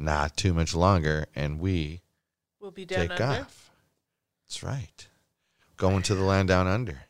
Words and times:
Not 0.00 0.36
too 0.36 0.54
much 0.54 0.74
longer, 0.76 1.26
and 1.34 1.58
we 1.58 2.02
We'll 2.60 2.70
be 2.70 2.84
down 2.84 3.08
take 3.08 3.20
under. 3.20 3.42
off. 3.42 3.70
That's 4.46 4.62
right. 4.62 5.06
Going 5.76 6.02
to 6.04 6.14
the 6.14 6.22
land 6.22 6.48
down 6.48 6.66
under. 6.68 7.02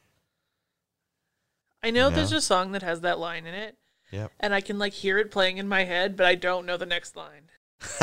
I 1.82 1.90
know 1.90 2.08
there's 2.10 2.32
a 2.32 2.40
song 2.40 2.72
that 2.72 2.82
has 2.82 3.02
that 3.02 3.18
line 3.18 3.46
in 3.46 3.54
it, 3.54 3.76
Yep. 4.10 4.32
and 4.40 4.54
I 4.54 4.60
can 4.62 4.78
like 4.78 4.94
hear 4.94 5.18
it 5.18 5.30
playing 5.30 5.58
in 5.58 5.68
my 5.68 5.84
head, 5.84 6.16
but 6.16 6.26
I 6.26 6.34
don't 6.34 6.64
know 6.66 6.76
the 6.78 6.86
next 6.86 7.14
line. 7.14 7.50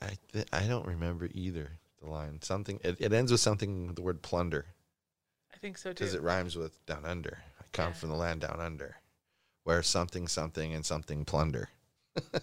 I 0.00 0.16
th- 0.32 0.48
I 0.52 0.66
don't 0.66 0.86
remember 0.86 1.28
either 1.32 1.78
the 2.02 2.08
line. 2.10 2.40
Something 2.42 2.80
it, 2.82 2.96
it 3.00 3.12
ends 3.12 3.30
with 3.32 3.40
something 3.40 3.94
the 3.94 4.02
word 4.02 4.22
plunder 4.22 4.66
I 5.54 5.56
think 5.58 5.78
so 5.78 5.90
too. 5.90 5.94
because 6.04 6.14
it 6.14 6.22
rhymes 6.22 6.56
with 6.56 6.84
down 6.86 7.04
under. 7.04 7.38
I 7.60 7.64
come 7.72 7.88
Yeah. 7.88 7.92
from 7.94 8.08
the 8.10 8.16
land 8.16 8.40
down 8.42 8.58
under, 8.60 8.96
where 9.64 9.82
something 9.82 10.28
something 10.28 10.74
and 10.74 10.84
something 10.84 11.24
plunder. 11.24 11.68
if 12.16 12.42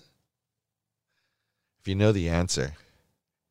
you 1.85 1.95
know 1.95 2.11
the 2.11 2.29
answer, 2.29 2.73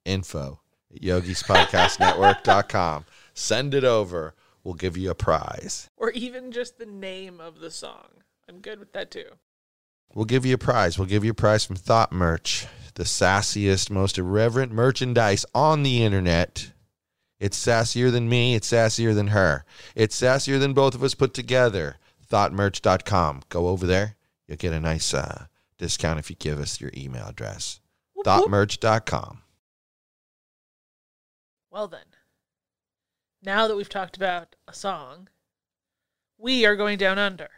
info 0.05 0.61
at 0.95 1.03
yogispodcastnetwork.com. 1.03 3.05
Send 3.35 3.75
it 3.75 3.85
over. 3.85 4.35
We'll 4.65 4.75
give 4.75 4.97
you 4.97 5.11
a 5.11 5.15
prize. 5.15 5.89
or 5.97 6.11
even 6.11 6.53
just 6.53 6.79
the 6.79 6.87
name 6.87 7.41
of 7.41 7.61
the 7.61 7.71
song. 7.71 8.09
I'm 8.49 8.61
good 8.61 8.79
with 8.79 8.93
that 8.93 9.11
too. 9.11 9.27
We'll 10.15 10.25
give 10.25 10.47
you 10.47 10.55
a 10.55 10.59
prize. 10.59 10.99
We'll 10.99 11.07
give 11.07 11.25
you 11.25 11.33
a 11.33 11.35
prize 11.35 11.65
from 11.65 11.77
Thought 11.77 12.13
Merch, 12.13 12.67
the 12.95 13.05
sassiest, 13.05 13.91
most 13.91 14.19
irreverent 14.19 14.73
merchandise 14.73 15.45
on 15.55 15.83
the 15.83 16.03
internet. 16.03 16.73
It's 17.39 17.59
sassier 17.59 18.11
than 18.11 18.29
me. 18.29 18.55
It's 18.55 18.71
sassier 18.71 19.15
than 19.15 19.29
her. 19.29 19.65
It's 19.95 20.21
sassier 20.21 20.59
than 20.59 20.73
both 20.73 20.95
of 20.95 21.03
us 21.03 21.15
put 21.15 21.35
together. 21.35 21.97
ThoughtMerch.com. 22.31 23.43
Go 23.49 23.69
over 23.69 23.87
there. 23.87 24.17
You'll 24.47 24.57
get 24.57 24.73
a 24.73 24.81
nice 24.81 25.13
uh, 25.15 25.47
discount 25.77 26.19
if 26.19 26.31
you 26.31 26.37
give 26.37 26.59
us 26.59 26.81
your 26.81 26.91
email 26.97 27.27
address. 27.27 27.81
Whoop. 28.15 28.27
ThoughtMerch.com. 28.27 29.43
Well 31.71 31.89
then, 31.89 32.01
now 33.43 33.69
that 33.69 33.77
we've 33.77 33.89
talked 33.89 34.17
about 34.17 34.57
a 34.67 34.73
song, 34.73 35.29
we 36.39 36.65
are 36.65 36.77
going 36.77 36.99
down 36.99 37.19
under. 37.19 37.49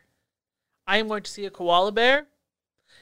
I 0.87 0.98
am 0.98 1.08
going 1.08 1.22
to 1.22 1.31
see 1.31 1.47
a 1.47 1.50
koala 1.50 1.92
bear. 1.92 2.26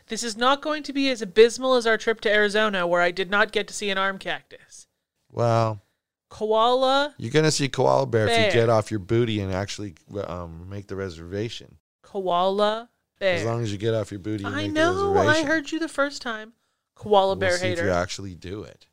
This 0.08 0.22
is 0.22 0.36
not 0.36 0.62
going 0.62 0.82
to 0.84 0.92
be 0.92 1.10
as 1.10 1.22
abysmal 1.22 1.74
as 1.74 1.86
our 1.86 1.96
trip 1.96 2.20
to 2.22 2.32
Arizona, 2.32 2.86
where 2.86 3.00
I 3.00 3.10
did 3.10 3.30
not 3.30 3.52
get 3.52 3.66
to 3.68 3.74
see 3.74 3.90
an 3.90 3.98
arm 3.98 4.18
cactus. 4.18 4.86
Well, 5.30 5.82
Koala, 6.30 7.14
you're 7.16 7.30
going 7.32 7.44
to 7.44 7.50
see 7.50 7.68
koala 7.68 8.06
bear, 8.06 8.28
if 8.28 8.46
you 8.46 8.60
get 8.60 8.68
off 8.68 8.90
your 8.90 9.00
booty 9.00 9.40
and 9.40 9.52
actually 9.52 9.94
um, 10.26 10.68
make 10.68 10.86
the 10.86 10.96
reservation. 10.96 11.78
koala 12.02 12.90
bear. 13.18 13.36
As 13.36 13.44
long 13.44 13.62
as 13.62 13.72
you 13.72 13.78
get 13.78 13.94
off 13.94 14.10
your 14.10 14.20
booty 14.20 14.44
and 14.44 14.54
I 14.54 14.62
make 14.62 14.72
know. 14.72 15.16
I 15.16 15.42
heard 15.42 15.72
you 15.72 15.78
the 15.78 15.88
first 15.88 16.20
time. 16.22 16.52
Koala 16.94 17.28
We'll 17.28 17.36
bear 17.36 17.56
see 17.56 17.68
if 17.68 17.78
you 17.78 17.90
actually 17.90 18.34
do 18.34 18.62
it. 18.64 18.86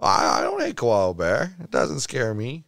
I, 0.00 0.40
I 0.40 0.42
don't 0.42 0.60
hate 0.60 0.76
koala 0.76 1.14
bear. 1.14 1.56
It 1.60 1.70
doesn't 1.70 2.00
scare 2.00 2.34
me. 2.34 2.64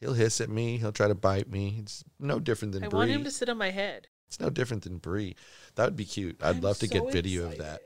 He'll 0.00 0.14
hiss 0.14 0.40
at 0.40 0.50
me. 0.50 0.78
He'll 0.78 0.92
try 0.92 1.06
to 1.06 1.14
bite 1.14 1.48
me. 1.48 1.76
It's 1.78 2.04
no 2.18 2.40
different 2.40 2.74
than 2.74 2.84
I 2.84 2.88
Brie. 2.88 2.98
want 2.98 3.10
him 3.10 3.24
to 3.24 3.30
sit 3.30 3.48
on 3.48 3.56
my 3.56 3.70
head. 3.70 4.08
It's 4.26 4.40
no 4.40 4.50
different 4.50 4.82
than 4.82 4.98
Brie. 4.98 5.36
That 5.76 5.84
would 5.84 5.96
be 5.96 6.04
cute. 6.04 6.42
I'd 6.42 6.56
I'm 6.56 6.60
love 6.60 6.78
to 6.78 6.88
so 6.88 6.92
get 6.92 7.12
video 7.12 7.46
of 7.46 7.58
that. 7.58 7.82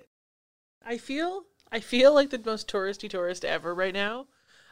I 0.85 0.97
feel 0.97 1.43
I 1.71 1.81
feel 1.81 2.15
like 2.15 2.31
the 2.31 2.41
most 2.45 2.69
touristy 2.69 3.09
tourist 3.09 3.45
ever 3.45 3.75
right 3.75 3.95
now 3.95 4.27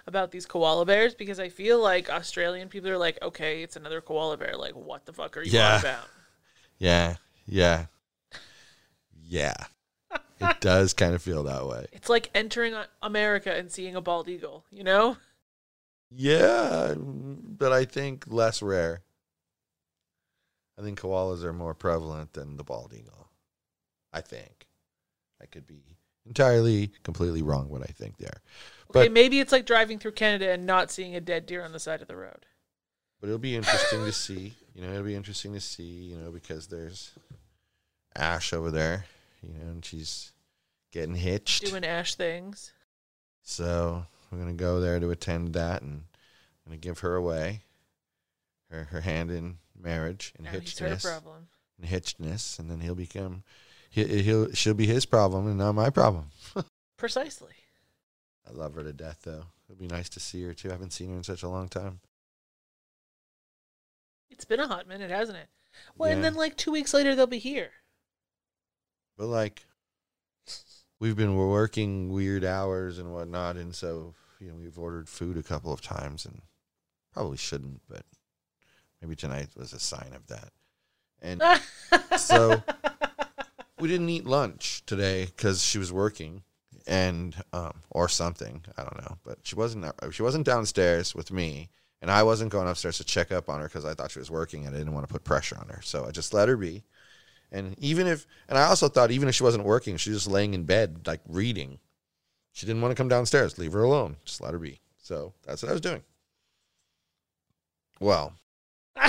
about 0.07 0.31
these 0.31 0.47
koala 0.47 0.85
bears 0.85 1.15
because 1.15 1.41
I 1.41 1.49
feel 1.49 1.81
like 1.81 2.11
Australian 2.11 2.69
people 2.69 2.91
are 2.91 2.99
like, 2.99 3.19
okay, 3.23 3.63
it's 3.63 3.77
another 3.77 4.01
koala 4.01 4.37
bear. 4.37 4.57
Like, 4.57 4.75
what 4.75 5.07
the 5.07 5.13
fuck 5.13 5.37
are 5.37 5.43
you 5.43 5.53
Yeah. 5.53 5.79
about? 5.81 6.09
Yeah, 6.79 7.17
yeah, 7.47 7.87
yeah. 9.23 9.55
it 10.41 10.57
does 10.61 10.93
kind 10.93 11.15
of 11.15 11.23
feel 11.23 11.43
that 11.45 11.67
way. 11.67 11.87
It's 11.93 12.09
like 12.09 12.31
entering 12.35 12.75
America 13.03 13.53
and 13.53 13.71
seeing 13.71 13.95
a 13.95 14.01
bald 14.01 14.29
eagle. 14.29 14.65
You 14.71 14.85
know? 14.85 15.17
Yeah, 16.11 16.95
but 16.97 17.73
I 17.73 17.85
think 17.85 18.25
less 18.29 18.63
rare. 18.63 19.03
I 20.79 20.83
think 20.83 21.01
koalas 21.01 21.43
are 21.45 21.53
more 21.53 21.75
prevalent 21.75 22.33
than 22.35 22.57
the 22.57 22.65
bald 22.65 22.93
eagle. 22.93 23.29
I 24.13 24.21
think. 24.21 24.67
I 25.41 25.47
could 25.47 25.67
be 25.67 25.97
entirely, 26.27 26.91
completely 27.03 27.43
wrong 27.43 27.69
what 27.69 27.83
I 27.83 27.93
think 27.93 28.17
there. 28.19 28.41
Okay, 28.91 29.07
But 29.07 29.13
maybe 29.13 29.41
it's 29.41 29.53
like 29.53 29.67
driving 29.67 29.99
through 29.99 30.13
Canada 30.13 30.51
and 30.51 30.67
not 30.67 30.91
seeing 30.91 31.15
a 31.15 31.21
dead 31.21 31.47
deer 31.47 31.65
on 31.65 31.73
the 31.73 31.79
side 31.81 32.03
of 32.03 32.09
the 32.09 32.17
road. 32.17 32.47
but 33.21 33.29
it'll 33.29 33.39
be 33.39 33.57
interesting 33.57 34.05
to 34.05 34.13
see. 34.13 34.55
You 34.75 34.83
know, 34.83 34.91
it'll 34.93 35.05
be 35.05 35.15
interesting 35.15 35.53
to 35.55 35.61
see, 35.61 35.83
you 35.85 36.17
know, 36.17 36.31
because 36.31 36.67
there's 36.67 37.13
Ash 38.17 38.53
over 38.53 38.71
there, 38.71 39.07
you 39.43 39.49
know, 39.55 39.71
and 39.71 39.85
she's 39.85 40.33
getting 40.93 41.15
hitched. 41.17 41.65
Doing 41.67 41.85
ash 41.85 42.15
things. 42.15 42.73
So 43.43 44.07
we're 44.31 44.39
gonna 44.39 44.53
go 44.53 44.81
there 44.81 45.01
to 45.01 45.11
attend 45.11 45.55
that 45.55 45.83
and 45.83 46.03
I'm 46.65 46.71
gonna 46.71 46.77
give 46.77 47.01
her 47.01 47.17
away. 47.17 47.63
Her 48.71 48.85
her 48.85 49.01
hand 49.01 49.31
in 49.31 49.59
marriage 49.79 50.33
and 50.37 50.45
Now 50.45 50.53
hitchedness. 50.53 51.03
problem. 51.03 51.49
and 51.81 51.89
hitchedness, 51.91 52.59
and 52.59 52.71
then 52.71 52.81
he'll 52.81 52.95
become 52.95 53.43
he, 53.95 54.23
he'll 54.23 54.51
she'll 54.53 54.75
be 54.75 54.87
his 54.87 55.07
problem 55.07 55.47
and 55.47 55.57
not 55.59 55.73
my 55.75 55.89
problem. 55.89 56.31
Precisely. 56.97 57.53
I 58.49 58.53
love 58.53 58.75
her 58.75 58.83
to 58.83 58.93
death, 58.93 59.21
though. 59.23 59.45
It'd 59.69 59.79
be 59.79 59.87
nice 59.87 60.09
to 60.11 60.21
see 60.21 60.43
her 60.43 60.53
too. 60.53 60.69
I 60.69 60.73
haven't 60.73 60.93
seen 60.93 61.11
her 61.11 61.17
in 61.17 61.23
such 61.23 61.45
a 61.45 61.49
long 61.49 61.69
time. 61.69 62.01
It's 64.31 64.45
been 64.45 64.59
a 64.61 64.67
hot 64.67 64.89
minute, 64.89 65.11
hasn't 65.11 65.39
it? 65.39 65.49
Well, 65.97 66.11
and 66.11 66.23
then 66.25 66.35
like 66.35 66.57
two 66.57 66.73
weeks 66.73 66.93
later 66.93 67.15
they'll 67.15 67.27
be 67.29 67.39
here. 67.39 67.71
But 69.17 69.27
like, 69.27 69.65
we've 70.99 71.17
been 71.17 71.37
working 71.37 72.13
weird 72.13 72.45
hours 72.45 72.99
and 72.99 73.13
whatnot, 73.13 73.57
and 73.57 73.75
so 73.75 74.15
you 74.41 74.49
know 74.49 74.55
we've 74.57 74.79
ordered 74.79 75.09
food 75.09 75.37
a 75.37 75.43
couple 75.43 75.73
of 75.73 75.81
times, 75.81 76.25
and 76.25 76.43
probably 77.13 77.37
shouldn't, 77.37 77.81
but 77.89 78.03
maybe 79.01 79.15
tonight 79.15 79.49
was 79.57 79.73
a 79.73 79.79
sign 79.79 80.13
of 80.15 80.27
that. 80.27 80.49
And 81.23 81.41
So- 82.19 82.61
we 83.79 83.89
didn't 83.89 84.09
eat 84.09 84.27
lunch 84.27 84.83
today 84.87 85.27
because 85.27 85.63
she 85.63 85.79
was 85.79 85.93
working 85.93 86.43
and 86.87 87.37
um 87.53 87.83
or 87.91 88.09
something. 88.09 88.63
I 88.77 88.83
don't 88.83 88.99
know. 88.99 89.19
But 89.25 89.39
she 89.43 89.57
wasn't 89.57 89.87
she 90.13 90.23
wasn't 90.23 90.47
downstairs 90.47 91.15
with 91.15 91.31
me 91.33 91.71
and 92.05 92.11
i 92.11 92.23
wasn't 92.23 92.53
going 92.53 92.69
upstairs 92.69 92.99
to 92.99 93.05
check 93.05 93.33
up 93.33 93.49
on 93.49 93.61
her 93.61 93.67
because 93.67 93.87
i 93.87 93.95
thought 93.95 94.11
she 94.11 94.19
was 94.19 94.31
working 94.31 94.67
and 94.67 94.75
i 94.75 94.79
didn't 94.79 94.93
want 94.93 95.09
to 95.09 95.13
put 95.13 95.25
pressure 95.25 95.57
on 95.59 95.69
her. 95.69 95.81
So 95.83 96.05
i 96.05 96.11
just 96.11 96.35
let 96.35 96.49
her 96.49 96.57
be. 96.57 96.85
And 97.51 97.75
even 97.79 98.07
if 98.07 98.27
and 98.49 98.59
i 98.59 98.65
also 98.65 98.89
thought 98.89 99.11
even 99.11 99.29
if 99.29 99.35
she 99.35 99.43
wasn't 99.43 99.65
working 99.65 99.97
she 99.97 100.11
was 100.11 100.21
just 100.21 100.31
laying 100.31 100.53
in 100.55 100.65
bed 100.65 101.07
like 101.07 101.21
reading. 101.27 101.79
She 102.53 102.67
didn't 102.67 102.83
want 102.83 102.93
to 102.93 102.97
come 102.97 103.09
downstairs. 103.09 103.59
Leave 103.59 103.73
her 103.73 103.83
alone. 103.83 104.17
Just 104.25 104.41
let 104.41 104.53
her 104.53 104.61
be. 104.61 104.81
So 104.99 105.33
that's 105.45 105.63
what 105.63 105.71
i 105.71 105.73
was 105.73 105.81
doing. 105.81 106.03
Well 108.01 108.35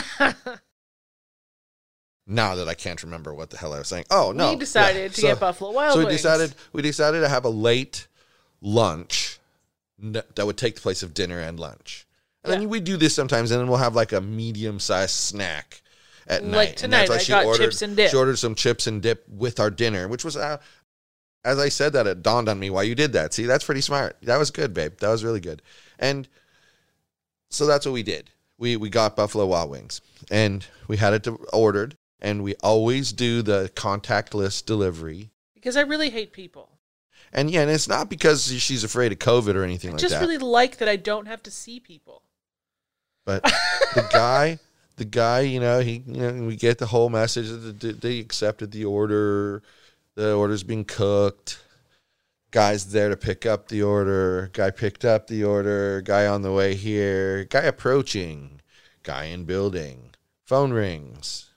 now 2.28 2.56
that 2.56 2.68
i 2.68 2.74
can't 2.74 3.04
remember 3.04 3.34
what 3.34 3.50
the 3.50 3.58
hell 3.58 3.74
i 3.74 3.78
was 3.78 3.88
saying 3.88 4.06
oh 4.10 4.32
no 4.36 4.48
we 4.48 4.54
yeah, 4.54 4.60
decided 4.60 5.14
to 5.14 5.22
so- 5.22 5.28
get 5.28 5.40
Buffalo 5.40 5.72
Wild 5.72 5.94
so 5.94 6.00
we 6.00 6.06
Wings. 6.06 6.22
decided 6.22 6.56
we 6.74 6.82
decided 6.82 7.22
to 7.22 7.30
have 7.30 7.46
a 7.46 7.50
late 7.50 8.08
lunch 8.62 9.40
that 9.98 10.46
would 10.46 10.58
take 10.58 10.76
the 10.76 10.82
place 10.82 11.04
of 11.04 11.14
dinner 11.14 11.40
and 11.40 11.60
lunch. 11.60 12.06
And 12.44 12.54
then 12.54 12.70
we 12.70 12.80
do 12.80 12.98
this 12.98 13.16
sometimes, 13.16 13.52
and 13.52 13.60
then 13.60 13.68
we'll 13.68 13.78
have 13.78 13.96
like 13.96 14.12
a 14.12 14.22
medium 14.22 14.80
sized 14.80 15.16
snack 15.16 15.82
at 16.28 16.44
Like 16.44 16.52
night. 16.52 16.68
And 16.70 16.78
tonight, 16.78 17.10
I 17.10 17.24
got 17.24 17.58
chips 17.58 17.82
and 17.82 17.96
dip. 17.96 18.12
She 18.12 18.18
ordered 18.18 18.38
some 18.38 18.56
chips 18.56 18.88
and 18.88 19.02
dip 19.02 19.28
with 19.28 19.60
our 19.60 19.72
dinner, 19.72 20.08
which 20.08 20.24
was, 20.24 20.38
uh, 20.38 20.58
as 21.44 21.58
I 21.58 21.70
said 21.70 21.94
that, 21.94 22.08
it 22.08 22.22
dawned 22.22 22.50
on 22.50 22.60
me 22.60 22.70
why 22.70 22.84
you 22.84 22.94
did 22.94 23.14
that. 23.14 23.34
See, 23.34 23.46
that's 23.46 23.64
pretty 23.64 23.82
smart. 23.82 24.18
That 24.24 24.38
was 24.38 24.52
good, 24.52 24.74
babe. 24.74 24.98
That 25.00 25.10
was 25.10 25.24
really 25.24 25.40
good. 25.40 25.62
And 25.98 26.28
so 27.50 27.66
that's 27.66 27.86
what 27.86 27.94
we 27.94 28.04
did. 28.04 28.30
We 28.58 28.78
we 28.78 28.90
got 28.90 29.16
Buffalo 29.16 29.46
Wild 29.48 29.72
Wings, 29.72 30.02
and 30.30 30.66
we 30.88 30.98
had 30.98 31.14
it 31.14 31.24
to, 31.24 31.36
ordered, 31.52 31.98
and 32.20 32.44
we 32.44 32.56
always 32.64 33.12
do 33.12 33.42
the 33.42 33.72
contactless 33.76 34.66
delivery. 34.66 35.32
Because 35.54 35.78
I 35.78 35.82
really 35.82 36.10
hate 36.10 36.32
people. 36.34 36.70
And 37.34 37.50
yeah, 37.52 37.62
and 37.62 37.72
it's 37.72 37.88
not 37.88 38.10
because 38.10 38.48
she's 38.62 38.84
afraid 38.84 39.12
of 39.12 39.20
COVID 39.20 39.56
or 39.56 39.64
anything 39.64 39.92
I 39.92 39.94
like 39.94 40.02
just 40.02 40.22
really 40.22 40.38
like 40.38 40.78
that 40.78 40.88
I 40.88 40.96
don't 40.96 41.26
have 41.26 41.44
to 41.44 41.52
see 41.52 41.80
people. 41.80 42.24
But 43.26 43.44
the 43.96 44.08
guy, 44.12 44.60
the 44.96 45.06
guy, 45.06 45.42
you 45.42 45.60
know, 45.60 45.80
he, 45.80 46.04
you 46.06 46.32
know, 46.32 46.46
we 46.46 46.56
get 46.56 46.78
the 46.78 46.86
whole 46.86 47.10
message 47.10 47.50
that 47.50 47.80
the- 47.80 47.94
they 47.94 48.20
accepted 48.20 48.72
the 48.72 48.86
order, 48.86 49.64
the 50.16 50.34
order's 50.34 50.64
being 50.64 50.86
cooked. 50.86 51.60
Guy's 52.52 52.92
there 52.92 53.10
to 53.10 53.18
pick 53.18 53.46
up 53.46 53.68
the 53.68 53.84
order. 53.84 54.50
Guy 54.54 54.72
picked 54.72 55.04
up 55.04 55.28
the 55.28 55.44
order. 55.44 56.02
Guy 56.02 56.26
on 56.26 56.42
the 56.42 56.54
way 56.54 56.74
here. 56.74 57.44
Guy 57.44 57.64
approaching. 57.64 58.62
Guy 59.04 59.26
in 59.26 59.44
building. 59.44 60.12
Phone 60.46 60.72
rings. 60.72 61.50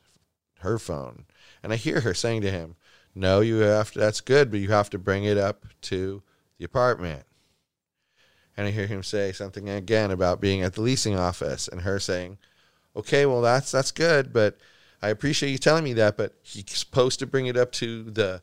Her 0.59 0.79
phone, 0.79 1.25
and 1.63 1.73
I 1.73 1.77
hear 1.77 2.01
her 2.01 2.15
saying 2.15 2.43
to 2.43 2.51
him, 2.51 2.75
"No, 3.15 3.41
you 3.41 3.59
have 3.59 3.93
to. 3.93 3.99
That's 3.99 4.21
good, 4.21 4.51
but 4.51 4.61
you 4.61 4.71
have 4.71 4.91
to 4.91 4.99
bring 4.99 5.25
it 5.25 5.39
up 5.39 5.67
to 5.83 6.23
the 6.59 6.65
apartment." 6.65 7.25
And 8.57 8.67
I 8.67 8.73
hear 8.73 8.89
him 8.89 9.05
say 9.05 9.31
something 9.31 9.69
again 9.69 10.11
about 10.11 10.41
being 10.41 10.63
at 10.63 10.75
the 10.75 10.81
leasing 10.81 11.17
office, 11.17 11.69
and 11.69 11.83
her 11.83 12.01
saying, 12.01 12.39
"Okay, 12.97 13.25
well 13.25 13.41
that's 13.41 13.71
that's 13.71 13.93
good, 13.93 14.33
but 14.33 14.59
I 15.01 15.11
appreciate 15.11 15.51
you 15.53 15.59
telling 15.59 15.85
me 15.85 15.93
that, 15.93 16.17
but 16.17 16.35
he's 16.43 16.65
supposed 16.77 17.21
to 17.21 17.27
bring 17.27 17.47
it 17.47 17.57
up 17.57 17.71
to 17.73 18.11
the 18.11 18.43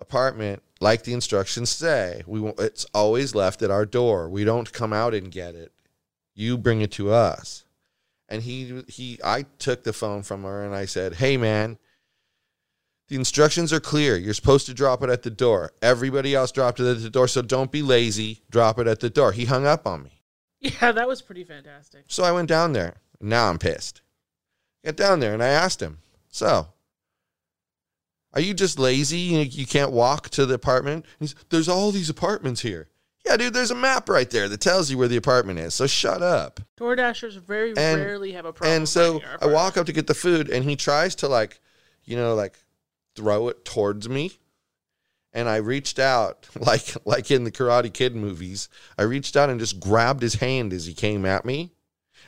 apartment 0.00 0.64
like 0.80 1.04
the 1.04 1.12
instructions 1.12 1.70
say. 1.70 2.24
We 2.26 2.52
it's 2.58 2.86
always 2.92 3.36
left 3.36 3.62
at 3.62 3.70
our 3.70 3.86
door. 3.86 4.28
We 4.28 4.42
don't 4.42 4.72
come 4.72 4.92
out 4.92 5.14
and 5.14 5.30
get 5.30 5.54
it. 5.54 5.70
You 6.34 6.58
bring 6.58 6.80
it 6.80 6.90
to 6.92 7.12
us." 7.12 7.64
And 8.30 8.42
he 8.42 8.84
he 8.86 9.18
I 9.24 9.42
took 9.58 9.82
the 9.82 9.92
phone 9.92 10.22
from 10.22 10.44
her 10.44 10.64
and 10.64 10.72
I 10.74 10.84
said, 10.84 11.14
"Hey 11.14 11.36
man, 11.36 11.78
the 13.08 13.16
instructions 13.16 13.72
are 13.72 13.80
clear. 13.80 14.16
You're 14.16 14.34
supposed 14.34 14.66
to 14.66 14.74
drop 14.74 15.02
it 15.02 15.10
at 15.10 15.24
the 15.24 15.30
door. 15.30 15.72
Everybody 15.82 16.32
else 16.32 16.52
dropped 16.52 16.78
it 16.78 16.86
at 16.86 17.02
the 17.02 17.10
door, 17.10 17.26
so 17.26 17.42
don't 17.42 17.72
be 17.72 17.82
lazy. 17.82 18.42
Drop 18.48 18.78
it 18.78 18.86
at 18.86 19.00
the 19.00 19.10
door." 19.10 19.32
He 19.32 19.46
hung 19.46 19.66
up 19.66 19.84
on 19.84 20.04
me. 20.04 20.22
Yeah, 20.60 20.92
that 20.92 21.08
was 21.08 21.22
pretty 21.22 21.42
fantastic. 21.42 22.04
So 22.06 22.22
I 22.22 22.32
went 22.32 22.48
down 22.48 22.72
there. 22.74 23.00
Now 23.20 23.48
I'm 23.48 23.58
pissed. 23.58 24.02
Get 24.84 24.96
down 24.96 25.18
there 25.18 25.32
and 25.34 25.42
I 25.42 25.48
asked 25.48 25.80
him, 25.80 25.98
"So, 26.28 26.68
are 28.32 28.40
you 28.40 28.54
just 28.54 28.78
lazy? 28.78 29.18
You, 29.18 29.40
you 29.40 29.66
can't 29.66 29.90
walk 29.90 30.28
to 30.30 30.46
the 30.46 30.54
apartment?" 30.54 31.04
He's, 31.18 31.34
"There's 31.48 31.68
all 31.68 31.90
these 31.90 32.10
apartments 32.10 32.60
here." 32.60 32.89
Yeah, 33.30 33.36
dude, 33.36 33.54
there's 33.54 33.70
a 33.70 33.76
map 33.76 34.08
right 34.08 34.28
there 34.28 34.48
that 34.48 34.60
tells 34.60 34.90
you 34.90 34.98
where 34.98 35.06
the 35.06 35.16
apartment 35.16 35.60
is. 35.60 35.72
So 35.74 35.86
shut 35.86 36.20
up. 36.20 36.58
DoorDashers 36.78 37.40
very 37.40 37.72
And- 37.76 38.00
rarely 38.00 38.32
have 38.32 38.44
a 38.44 38.52
problem. 38.52 38.76
And 38.78 38.88
so 38.88 39.20
I 39.40 39.46
walk 39.46 39.76
up 39.76 39.86
to 39.86 39.92
get 39.92 40.08
the 40.08 40.14
food, 40.14 40.50
and 40.50 40.64
he 40.64 40.74
tries 40.74 41.14
to 41.16 41.28
like, 41.28 41.60
you 42.04 42.16
know, 42.16 42.34
like 42.34 42.58
throw 43.14 43.48
it 43.48 43.64
towards 43.64 44.08
me. 44.08 44.32
And 45.32 45.48
I 45.48 45.56
reached 45.56 46.00
out, 46.00 46.48
like 46.60 46.96
like 47.04 47.30
in 47.30 47.44
the 47.44 47.52
Karate 47.52 47.92
Kid 47.92 48.16
movies. 48.16 48.68
I 48.98 49.02
reached 49.02 49.36
out 49.36 49.48
and 49.48 49.60
just 49.60 49.78
grabbed 49.78 50.22
his 50.22 50.34
hand 50.34 50.72
as 50.72 50.86
he 50.86 50.92
came 50.94 51.24
at 51.24 51.44
me, 51.44 51.70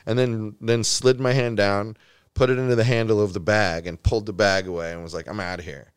and 0.05 0.17
then 0.17 0.55
then 0.61 0.85
slid 0.85 1.19
my 1.19 1.33
hand 1.33 1.57
down, 1.57 1.97
put 2.33 2.49
it 2.49 2.57
into 2.57 2.75
the 2.77 2.85
handle 2.85 3.21
of 3.21 3.33
the 3.33 3.41
bag, 3.41 3.87
and 3.87 4.01
pulled 4.01 4.25
the 4.25 4.31
bag 4.31 4.67
away, 4.67 4.93
and 4.93 5.03
was 5.03 5.13
like, 5.13 5.27
"I'm 5.27 5.41
out 5.41 5.59
of 5.59 5.65
here." 5.65 5.91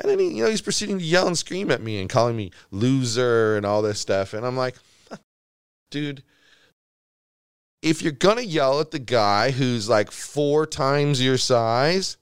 And 0.00 0.10
then 0.10 0.18
he, 0.18 0.28
you 0.28 0.44
know, 0.44 0.50
he's 0.50 0.62
proceeding 0.62 0.98
to 0.98 1.04
yell 1.04 1.26
and 1.26 1.36
scream 1.36 1.70
at 1.70 1.82
me 1.82 2.00
and 2.00 2.08
calling 2.08 2.36
me 2.36 2.50
loser 2.70 3.56
and 3.56 3.66
all 3.66 3.82
this 3.82 4.00
stuff, 4.00 4.32
and 4.34 4.46
I'm 4.46 4.56
like, 4.56 4.76
dude 5.90 6.22
if 7.82 8.02
you're 8.02 8.12
gonna 8.12 8.42
yell 8.42 8.80
at 8.80 8.90
the 8.90 8.98
guy 8.98 9.50
who's 9.50 9.88
like 9.88 10.10
four 10.10 10.66
times 10.66 11.22
your 11.22 11.38
size 11.38 12.16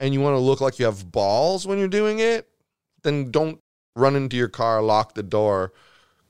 and 0.00 0.12
you 0.12 0.20
want 0.20 0.34
to 0.34 0.40
look 0.40 0.60
like 0.60 0.78
you 0.78 0.84
have 0.84 1.10
balls 1.10 1.66
when 1.66 1.78
you're 1.78 1.88
doing 1.88 2.18
it, 2.18 2.48
then 3.02 3.30
don't 3.30 3.60
run 3.96 4.16
into 4.16 4.36
your 4.36 4.48
car, 4.48 4.82
lock 4.82 5.14
the 5.14 5.22
door, 5.22 5.72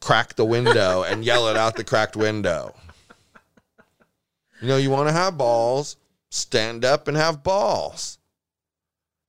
crack 0.00 0.34
the 0.34 0.44
window, 0.44 1.02
and 1.08 1.24
yell 1.24 1.48
it 1.48 1.56
out 1.56 1.76
the 1.76 1.84
cracked 1.84 2.16
window. 2.16 2.74
You 4.60 4.68
know, 4.68 4.76
you 4.76 4.90
want 4.90 5.08
to 5.08 5.12
have 5.12 5.38
balls, 5.38 5.96
stand 6.30 6.84
up 6.84 7.08
and 7.08 7.16
have 7.16 7.42
balls. 7.42 8.18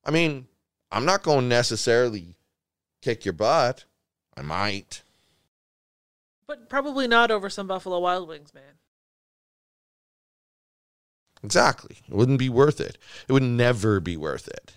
I 0.04 0.12
mean, 0.12 0.48
I'm 0.92 1.06
not 1.06 1.24
going 1.24 1.42
to 1.42 1.48
necessarily 1.48 2.36
kick 3.02 3.26
your 3.26 3.34
butt. 3.34 3.86
I 4.36 4.42
might. 4.42 5.04
But 6.48 6.70
probably 6.70 7.08
not 7.08 7.32
over 7.32 7.50
some 7.50 7.68
Buffalo 7.68 8.00
Wild 8.00 8.28
Wings, 8.28 8.54
man. 8.54 8.64
Exactly. 11.44 11.98
It 12.08 12.14
wouldn't 12.14 12.40
be 12.40 12.50
worth 12.50 12.82
it. 12.82 12.98
It 13.28 13.34
would 13.34 13.44
never 13.44 14.00
be 14.00 14.18
worth 14.18 14.48
it. 14.48 14.74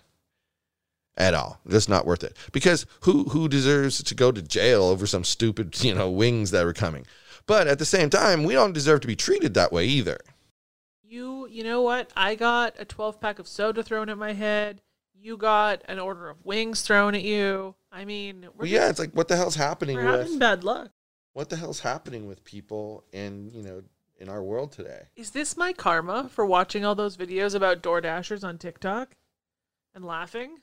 At 1.16 1.34
all. 1.34 1.60
Just 1.68 1.88
not 1.88 2.06
worth 2.06 2.24
it. 2.24 2.36
Because 2.52 2.86
who 3.00 3.24
who 3.24 3.48
deserves 3.48 4.02
to 4.02 4.14
go 4.14 4.32
to 4.32 4.42
jail 4.42 4.84
over 4.84 5.06
some 5.06 5.24
stupid, 5.24 5.82
you 5.84 5.94
know, 5.94 6.10
wings 6.10 6.50
that 6.50 6.64
were 6.64 6.72
coming? 6.72 7.06
But 7.46 7.66
at 7.66 7.78
the 7.78 7.84
same 7.84 8.10
time, 8.10 8.44
we 8.44 8.54
don't 8.54 8.72
deserve 8.72 9.00
to 9.00 9.08
be 9.08 9.16
treated 9.16 9.54
that 9.54 9.72
way 9.72 9.86
either. 9.86 10.18
You, 11.02 11.46
you 11.48 11.64
know 11.64 11.82
what? 11.82 12.10
I 12.16 12.34
got 12.34 12.74
a 12.78 12.84
12 12.84 13.20
pack 13.20 13.38
of 13.38 13.48
soda 13.48 13.82
thrown 13.82 14.08
at 14.08 14.16
my 14.16 14.32
head. 14.32 14.80
You 15.22 15.36
got 15.36 15.82
an 15.86 16.00
order 16.00 16.28
of 16.28 16.44
wings 16.44 16.82
thrown 16.82 17.14
at 17.14 17.22
you. 17.22 17.76
I 17.92 18.04
mean, 18.04 18.42
we're 18.42 18.64
Well, 18.64 18.66
yeah, 18.66 18.88
it's 18.88 18.98
like 18.98 19.12
what 19.12 19.28
the 19.28 19.36
hell's 19.36 19.54
happening 19.54 19.96
we're 19.96 20.02
having 20.02 20.30
with 20.32 20.40
bad 20.40 20.64
luck. 20.64 20.90
what 21.32 21.48
the 21.48 21.54
hell's 21.56 21.78
happening 21.80 22.26
with 22.26 22.42
people 22.44 23.04
in, 23.12 23.48
you 23.54 23.62
know, 23.62 23.82
in 24.18 24.28
our 24.28 24.42
world 24.42 24.72
today? 24.72 25.02
Is 25.14 25.30
this 25.30 25.56
my 25.56 25.72
karma 25.72 26.28
for 26.28 26.44
watching 26.44 26.84
all 26.84 26.96
those 26.96 27.16
videos 27.16 27.54
about 27.54 27.82
Door 27.82 28.00
Dashers 28.00 28.42
on 28.42 28.58
TikTok 28.58 29.14
and 29.94 30.04
laughing? 30.04 30.56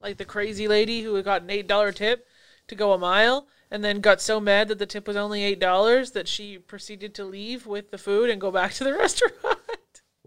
Like 0.00 0.16
the 0.16 0.24
crazy 0.24 0.66
lady 0.66 1.02
who 1.02 1.22
got 1.22 1.42
an 1.42 1.48
$8 1.48 1.94
tip 1.94 2.26
to 2.66 2.74
go 2.74 2.92
a 2.92 2.98
mile 2.98 3.46
and 3.70 3.84
then 3.84 4.00
got 4.00 4.20
so 4.20 4.40
mad 4.40 4.66
that 4.68 4.78
the 4.78 4.86
tip 4.86 5.06
was 5.06 5.16
only 5.16 5.54
$8 5.54 6.12
that 6.14 6.26
she 6.26 6.58
proceeded 6.58 7.14
to 7.14 7.24
leave 7.24 7.64
with 7.64 7.90
the 7.92 7.98
food 7.98 8.28
and 8.28 8.40
go 8.40 8.50
back 8.50 8.72
to 8.74 8.84
the 8.84 8.94
restaurant. 8.98 9.57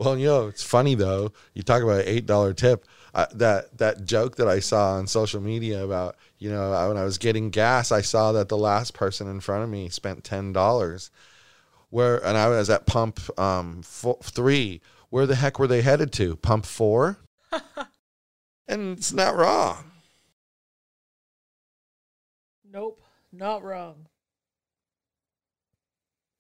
Well, 0.01 0.17
you 0.17 0.25
know, 0.25 0.47
it's 0.47 0.63
funny 0.63 0.95
though. 0.95 1.31
You 1.53 1.61
talk 1.61 1.83
about 1.83 2.01
an 2.01 2.07
eight 2.07 2.25
dollar 2.25 2.55
tip. 2.55 2.87
Uh, 3.13 3.27
that 3.35 3.77
that 3.77 4.03
joke 4.03 4.35
that 4.37 4.47
I 4.47 4.59
saw 4.59 4.93
on 4.93 5.05
social 5.05 5.39
media 5.39 5.85
about 5.85 6.15
you 6.39 6.49
know 6.49 6.71
when 6.87 6.97
I 6.97 7.03
was 7.03 7.19
getting 7.19 7.51
gas, 7.51 7.91
I 7.91 8.01
saw 8.01 8.31
that 8.31 8.49
the 8.49 8.57
last 8.57 8.95
person 8.95 9.27
in 9.29 9.41
front 9.41 9.63
of 9.63 9.69
me 9.69 9.89
spent 9.89 10.23
ten 10.23 10.53
dollars. 10.53 11.11
Where 11.91 12.17
and 12.25 12.35
I 12.35 12.47
was 12.47 12.67
at 12.71 12.87
pump 12.87 13.19
um 13.39 13.83
fo- 13.83 14.17
three. 14.23 14.81
Where 15.11 15.27
the 15.27 15.35
heck 15.35 15.59
were 15.59 15.67
they 15.67 15.83
headed 15.83 16.11
to? 16.13 16.35
Pump 16.37 16.65
four. 16.65 17.19
and 18.67 18.97
it's 18.97 19.13
not 19.13 19.35
wrong. 19.35 19.91
Nope, 22.67 23.03
not 23.31 23.61
wrong. 23.63 24.07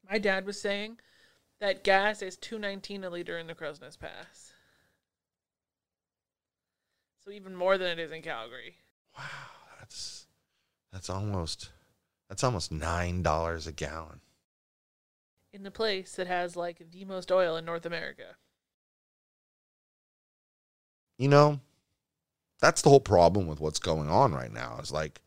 My 0.09 0.17
dad 0.17 0.47
was 0.47 0.59
saying 0.59 0.97
that 1.61 1.85
gas 1.85 2.21
is 2.21 2.35
two 2.35 2.59
nineteen 2.59 3.05
a 3.05 3.09
liter 3.09 3.39
in 3.39 3.47
the 3.47 3.55
Crowsnest 3.55 3.99
Pass. 3.99 4.51
So 7.23 7.31
even 7.31 7.55
more 7.55 7.77
than 7.77 7.87
it 7.87 7.99
is 7.99 8.11
in 8.11 8.21
Calgary. 8.21 8.75
Wow, 9.17 9.23
that's 9.79 10.27
that's 10.91 11.09
almost 11.09 11.69
that's 12.27 12.43
almost 12.43 12.71
nine 12.73 13.23
dollars 13.23 13.65
a 13.65 13.71
gallon. 13.71 14.19
In 15.53 15.63
the 15.63 15.71
place 15.71 16.15
that 16.15 16.27
has 16.27 16.57
like 16.57 16.91
the 16.91 17.05
most 17.05 17.31
oil 17.31 17.55
in 17.55 17.63
North 17.63 17.85
America. 17.85 18.35
you 21.21 21.27
know, 21.27 21.59
that's 22.59 22.81
the 22.81 22.89
whole 22.89 22.99
problem 22.99 23.45
with 23.45 23.59
what's 23.59 23.77
going 23.77 24.09
on 24.09 24.33
right 24.33 24.51
now. 24.51 24.79
Is 24.81 24.91
like, 24.91 25.21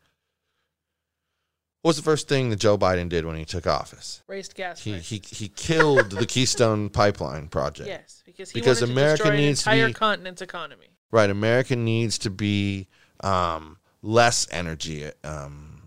what's 1.85 1.99
the 1.99 2.03
first 2.03 2.27
thing 2.27 2.49
that 2.49 2.55
Joe 2.55 2.79
Biden 2.79 3.09
did 3.09 3.25
when 3.25 3.35
he 3.35 3.45
took 3.45 3.67
office? 3.67 4.23
Raised 4.27 4.55
gas 4.55 4.81
He 4.81 4.93
prices. 4.93 5.07
he 5.09 5.21
he 5.35 5.47
killed 5.49 6.09
the 6.09 6.25
Keystone 6.25 6.89
Pipeline 7.01 7.47
project. 7.47 7.87
yes, 7.87 8.23
because 8.25 8.49
he 8.49 8.59
Because 8.59 8.81
America 8.81 9.25
to 9.25 9.31
needs 9.35 9.61
to 9.63 9.69
an 9.69 9.75
entire 9.75 9.87
be- 9.89 9.93
continent's 9.93 10.41
economy. 10.41 10.87
Right. 11.11 11.29
America 11.29 11.75
needs 11.75 12.17
to 12.19 12.31
be 12.31 12.87
um, 13.23 13.77
less 14.01 14.47
energy, 14.51 15.05
um, 15.23 15.83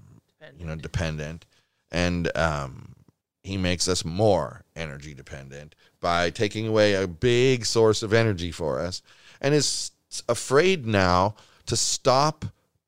you 0.57 0.65
know, 0.67 0.77
dependent, 0.77 1.45
and 1.91 2.35
um, 2.37 2.95
he 3.43 3.57
makes 3.57 3.89
us 3.89 4.05
more 4.05 4.65
energy 4.77 5.15
dependent 5.15 5.75
by 6.01 6.31
taking 6.31 6.69
away 6.69 6.95
a 6.95 7.09
big 7.09 7.67
source 7.67 8.05
of 8.05 8.13
energy 8.13 8.53
for 8.53 8.79
us, 8.79 9.03
and 9.41 9.53
is 9.53 9.91
afraid 10.29 10.87
now 10.87 11.35
to 11.67 11.77
stop 11.77 12.45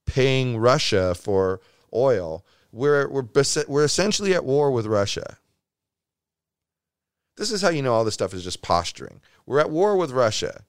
paying 0.07 0.57
Russia 0.59 1.15
for 1.17 1.61
oil. 1.93 2.45
We're 2.73 3.09
we're 3.09 3.27
we're 3.69 3.85
essentially 3.85 4.35
at 4.35 4.45
war 4.45 4.71
with 4.71 4.87
Russia. 4.87 5.39
This 7.37 7.51
is 7.51 7.63
how 7.63 7.71
you 7.71 7.83
know 7.83 7.95
all 7.95 8.05
this 8.05 8.15
stuff 8.15 8.35
is 8.35 8.45
just 8.45 8.63
posturing. 8.63 9.21
We're 9.47 9.61
at 9.61 9.71
war 9.71 9.97
with 9.97 10.11
Russia, 10.11 10.65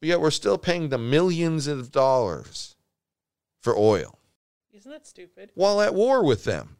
but 0.00 0.08
yet 0.08 0.20
we're 0.20 0.30
still 0.30 0.58
paying 0.58 0.88
them 0.88 1.10
millions 1.10 1.66
of 1.66 1.90
dollars 1.90 2.76
for 3.60 3.76
oil 3.76 4.18
Isn't 4.72 4.90
that 4.90 5.06
stupid? 5.06 5.50
while 5.54 5.80
at 5.80 5.94
war 5.94 6.24
with 6.24 6.44
them. 6.44 6.76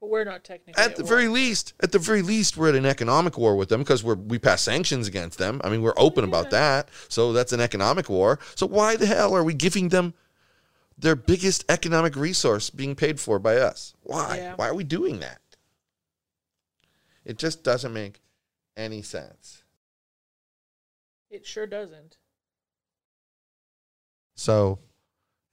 But 0.00 0.10
we're 0.10 0.24
not 0.24 0.44
technically 0.44 0.80
At 0.82 0.96
the 0.96 1.02
very 1.02 1.26
least, 1.26 1.72
at 1.82 1.90
the 1.90 1.98
very 1.98 2.20
least, 2.22 2.56
we're 2.56 2.68
at 2.68 2.74
an 2.74 2.84
economic 2.86 3.36
war 3.38 3.56
with 3.56 3.70
them 3.70 3.80
because 3.80 4.04
we're 4.04 4.14
we 4.14 4.38
pass 4.38 4.62
sanctions 4.62 5.08
against 5.08 5.38
them. 5.38 5.60
I 5.64 5.70
mean, 5.70 5.82
we're 5.82 5.94
open 5.96 6.22
about 6.22 6.46
Yeah. 6.46 6.50
that. 6.50 6.88
So 7.08 7.32
that's 7.32 7.52
an 7.52 7.60
economic 7.60 8.08
war. 8.08 8.38
So 8.54 8.66
why 8.66 8.96
the 8.96 9.06
hell 9.06 9.34
are 9.34 9.42
we 9.42 9.54
giving 9.54 9.88
them 9.88 10.14
their 10.98 11.16
biggest 11.16 11.64
economic 11.68 12.16
resource 12.16 12.70
being 12.70 12.94
paid 12.94 13.20
for 13.20 13.38
by 13.38 13.56
us? 13.56 13.94
Why? 14.02 14.38
Yeah. 14.38 14.54
Why 14.56 14.68
are 14.68 14.74
we 14.74 14.84
doing 14.84 15.20
that? 15.20 15.40
It 17.24 17.38
just 17.38 17.64
doesn't 17.64 17.92
make 17.92 18.20
any 18.76 19.02
sense. 19.02 19.64
It 21.30 21.46
sure 21.46 21.66
doesn't. 21.66 22.16
So, 24.36 24.78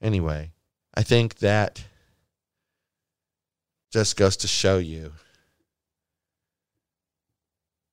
anyway, 0.00 0.52
I 0.94 1.02
think 1.02 1.38
that 1.38 1.84
just 3.90 4.16
goes 4.16 4.36
to 4.38 4.46
show 4.46 4.78
you 4.78 5.12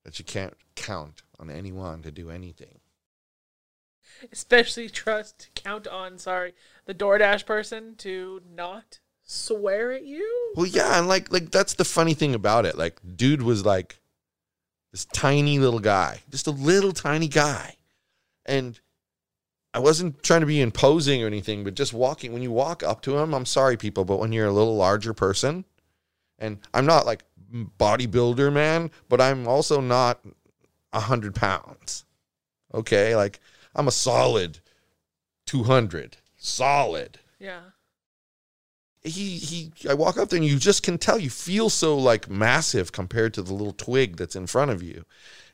that 0.03 0.19
you 0.19 0.25
can't 0.25 0.53
count 0.75 1.23
on 1.39 1.49
anyone 1.49 2.01
to 2.03 2.11
do 2.11 2.29
anything. 2.29 2.80
Especially 4.31 4.89
trust 4.89 5.49
count 5.55 5.87
on 5.87 6.17
sorry 6.17 6.53
the 6.85 6.93
DoorDash 6.93 7.45
person 7.45 7.95
to 7.97 8.41
not 8.53 8.99
swear 9.23 9.91
at 9.91 10.03
you. 10.03 10.53
Well, 10.55 10.65
yeah, 10.65 10.99
and 10.99 11.07
like 11.07 11.31
like 11.31 11.51
that's 11.51 11.75
the 11.75 11.85
funny 11.85 12.13
thing 12.13 12.35
about 12.35 12.65
it. 12.65 12.77
Like, 12.77 12.99
dude 13.15 13.41
was 13.41 13.65
like 13.65 13.99
this 14.91 15.05
tiny 15.05 15.59
little 15.59 15.79
guy, 15.79 16.19
just 16.29 16.47
a 16.47 16.51
little 16.51 16.91
tiny 16.91 17.27
guy, 17.27 17.75
and 18.45 18.79
I 19.73 19.79
wasn't 19.79 20.21
trying 20.21 20.41
to 20.41 20.47
be 20.47 20.61
imposing 20.61 21.23
or 21.23 21.27
anything, 21.27 21.63
but 21.63 21.75
just 21.75 21.93
walking. 21.93 22.33
When 22.33 22.41
you 22.41 22.51
walk 22.51 22.83
up 22.83 23.01
to 23.03 23.17
him, 23.17 23.33
I'm 23.33 23.45
sorry, 23.45 23.77
people, 23.77 24.03
but 24.03 24.19
when 24.19 24.33
you're 24.33 24.47
a 24.47 24.51
little 24.51 24.75
larger 24.75 25.13
person, 25.13 25.63
and 26.37 26.59
I'm 26.73 26.85
not 26.85 27.05
like 27.05 27.23
bodybuilder 27.53 28.51
man, 28.51 28.91
but 29.07 29.21
I'm 29.21 29.47
also 29.47 29.79
not 29.79 30.19
a 30.91 30.99
hundred 30.99 31.35
pounds. 31.35 32.05
Okay, 32.73 33.15
like 33.15 33.39
I'm 33.75 33.87
a 33.87 33.91
solid 33.91 34.59
two 35.45 35.63
hundred, 35.63 36.17
solid 36.37 37.19
Yeah. 37.39 37.61
he 39.03 39.37
he 39.37 39.71
I 39.89 39.93
walk 39.93 40.17
up 40.17 40.29
there 40.29 40.37
and 40.37 40.45
you 40.45 40.57
just 40.57 40.83
can 40.83 40.97
tell 40.97 41.17
you 41.19 41.29
feel 41.29 41.69
so 41.69 41.97
like 41.97 42.29
massive 42.29 42.91
compared 42.91 43.33
to 43.35 43.41
the 43.41 43.53
little 43.53 43.73
twig 43.73 44.17
that's 44.17 44.35
in 44.35 44.47
front 44.47 44.71
of 44.71 44.83
you. 44.83 45.05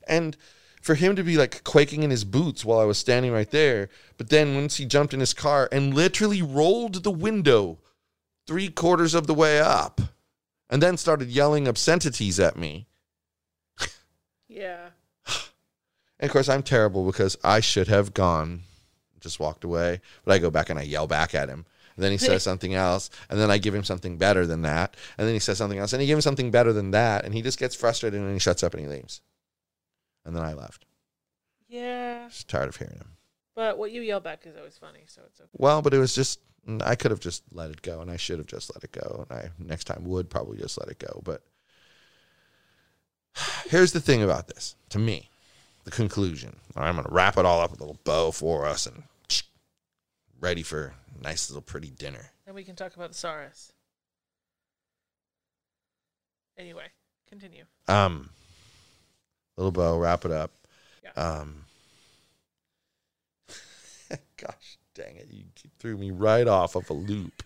And 0.07 0.35
for 0.81 0.95
him 0.95 1.15
to 1.15 1.23
be 1.23 1.37
like 1.37 1.63
quaking 1.63 2.03
in 2.03 2.11
his 2.11 2.23
boots 2.23 2.63
while 2.63 2.79
I 2.79 2.85
was 2.85 2.97
standing 2.97 3.31
right 3.31 3.49
there, 3.49 3.89
but 4.17 4.29
then 4.29 4.55
once 4.55 4.77
he 4.77 4.85
jumped 4.85 5.13
in 5.13 5.19
his 5.19 5.33
car 5.33 5.67
and 5.71 5.93
literally 5.93 6.41
rolled 6.41 7.03
the 7.03 7.11
window 7.11 7.79
three 8.45 8.69
quarters 8.69 9.13
of 9.13 9.27
the 9.27 9.33
way 9.33 9.59
up 9.59 9.99
and 10.69 10.81
then 10.81 10.95
started 10.97 11.29
yelling 11.29 11.67
obscenities 11.67 12.39
at 12.39 12.57
me. 12.57 12.87
Yeah. 14.47 14.86
And 16.19 16.29
of 16.29 16.33
course 16.33 16.49
I'm 16.49 16.63
terrible 16.63 17.05
because 17.05 17.37
I 17.43 17.59
should 17.59 17.87
have 17.87 18.13
gone, 18.13 18.63
just 19.19 19.39
walked 19.39 19.63
away, 19.63 20.01
but 20.25 20.33
I 20.33 20.39
go 20.39 20.49
back 20.49 20.69
and 20.69 20.79
I 20.79 20.83
yell 20.83 21.07
back 21.07 21.35
at 21.35 21.49
him. 21.49 21.65
And 21.95 22.03
then 22.03 22.11
he 22.11 22.17
says 22.17 22.43
something 22.49 22.73
else, 22.73 23.09
and 23.29 23.39
then 23.39 23.51
I 23.51 23.57
give 23.57 23.73
him 23.73 23.83
something 23.83 24.17
better 24.17 24.45
than 24.45 24.61
that, 24.61 24.95
and 25.17 25.27
then 25.27 25.33
he 25.33 25.39
says 25.39 25.57
something 25.57 25.79
else, 25.79 25.93
and 25.93 26.01
he 26.01 26.07
gives 26.07 26.17
him 26.17 26.29
something 26.29 26.51
better 26.51 26.73
than 26.73 26.91
that, 26.91 27.25
and 27.25 27.33
he 27.33 27.41
just 27.41 27.59
gets 27.59 27.75
frustrated 27.75 28.19
and 28.19 28.33
he 28.33 28.39
shuts 28.39 28.63
up 28.63 28.73
and 28.73 28.83
he 28.83 28.89
leaves. 28.89 29.21
And 30.25 30.35
then 30.35 30.43
I 30.43 30.53
left. 30.53 30.85
Yeah. 31.67 32.27
Just 32.27 32.47
tired 32.47 32.69
of 32.69 32.75
hearing 32.75 32.97
him. 32.97 33.17
But 33.55 33.77
what 33.77 33.91
you 33.91 34.01
yell 34.01 34.19
back 34.19 34.45
is 34.45 34.55
always 34.55 34.77
funny, 34.77 34.99
so 35.07 35.21
it's 35.25 35.41
okay. 35.41 35.49
Well, 35.53 35.81
but 35.81 35.93
it 35.93 35.97
was 35.97 36.13
just 36.13 36.39
mm, 36.67 36.81
I 36.83 36.95
could 36.95 37.11
have 37.11 37.19
just 37.19 37.43
let 37.51 37.71
it 37.71 37.81
go, 37.81 38.01
and 38.01 38.11
I 38.11 38.17
should 38.17 38.37
have 38.37 38.47
just 38.47 38.73
let 38.75 38.83
it 38.83 38.91
go, 38.91 39.25
and 39.27 39.39
I 39.39 39.49
next 39.57 39.85
time 39.85 40.03
would 40.05 40.29
probably 40.29 40.59
just 40.59 40.79
let 40.79 40.89
it 40.89 40.99
go. 40.99 41.21
But 41.23 41.41
here's 43.69 43.93
the 43.93 43.99
thing 43.99 44.21
about 44.21 44.47
this, 44.47 44.75
to 44.89 44.99
me, 44.99 45.31
the 45.87 45.95
conclusion. 45.95 46.53
I'm 46.75 46.95
going 46.95 47.07
to 47.07 47.13
wrap 47.13 47.37
it 47.37 47.45
all 47.45 47.61
up 47.61 47.71
with 47.71 47.79
a 47.79 47.83
little 47.83 47.99
bow 48.03 48.31
for 48.31 48.65
us, 48.65 48.87
and 48.87 49.03
ready 50.41 50.61
for 50.61 50.93
a 51.17 51.23
nice 51.23 51.49
little 51.49 51.61
pretty 51.61 51.89
dinner. 51.89 52.31
Then 52.45 52.55
we 52.55 52.65
can 52.65 52.75
talk 52.75 52.93
about 52.97 53.13
the 53.13 53.15
Saurus. 53.15 53.71
Anyway, 56.57 56.87
continue. 57.29 57.63
Um, 57.87 58.31
little 59.55 59.71
bow, 59.71 59.97
wrap 59.97 60.25
it 60.25 60.31
up. 60.31 60.51
Yeah. 61.05 61.11
Um, 61.23 61.63
gosh 64.35 64.77
dang 64.93 65.15
it, 65.15 65.29
you 65.31 65.45
threw 65.79 65.95
me 65.95 66.11
right 66.11 66.49
off 66.49 66.75
of 66.75 66.89
a 66.89 66.93
loop. 66.93 67.43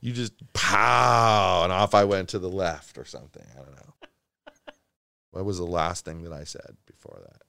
You 0.00 0.14
just 0.14 0.32
pow, 0.54 1.64
and 1.64 1.72
off 1.72 1.94
I 1.94 2.04
went 2.04 2.30
to 2.30 2.38
the 2.38 2.48
left 2.48 2.96
or 2.96 3.04
something. 3.04 3.44
I 3.52 3.58
don't 3.58 3.76
know. 3.76 3.94
what 5.32 5.44
was 5.44 5.58
the 5.58 5.66
last 5.66 6.06
thing 6.06 6.22
that 6.22 6.32
I 6.32 6.44
said 6.44 6.78
before 6.86 7.20
that? 7.26 7.42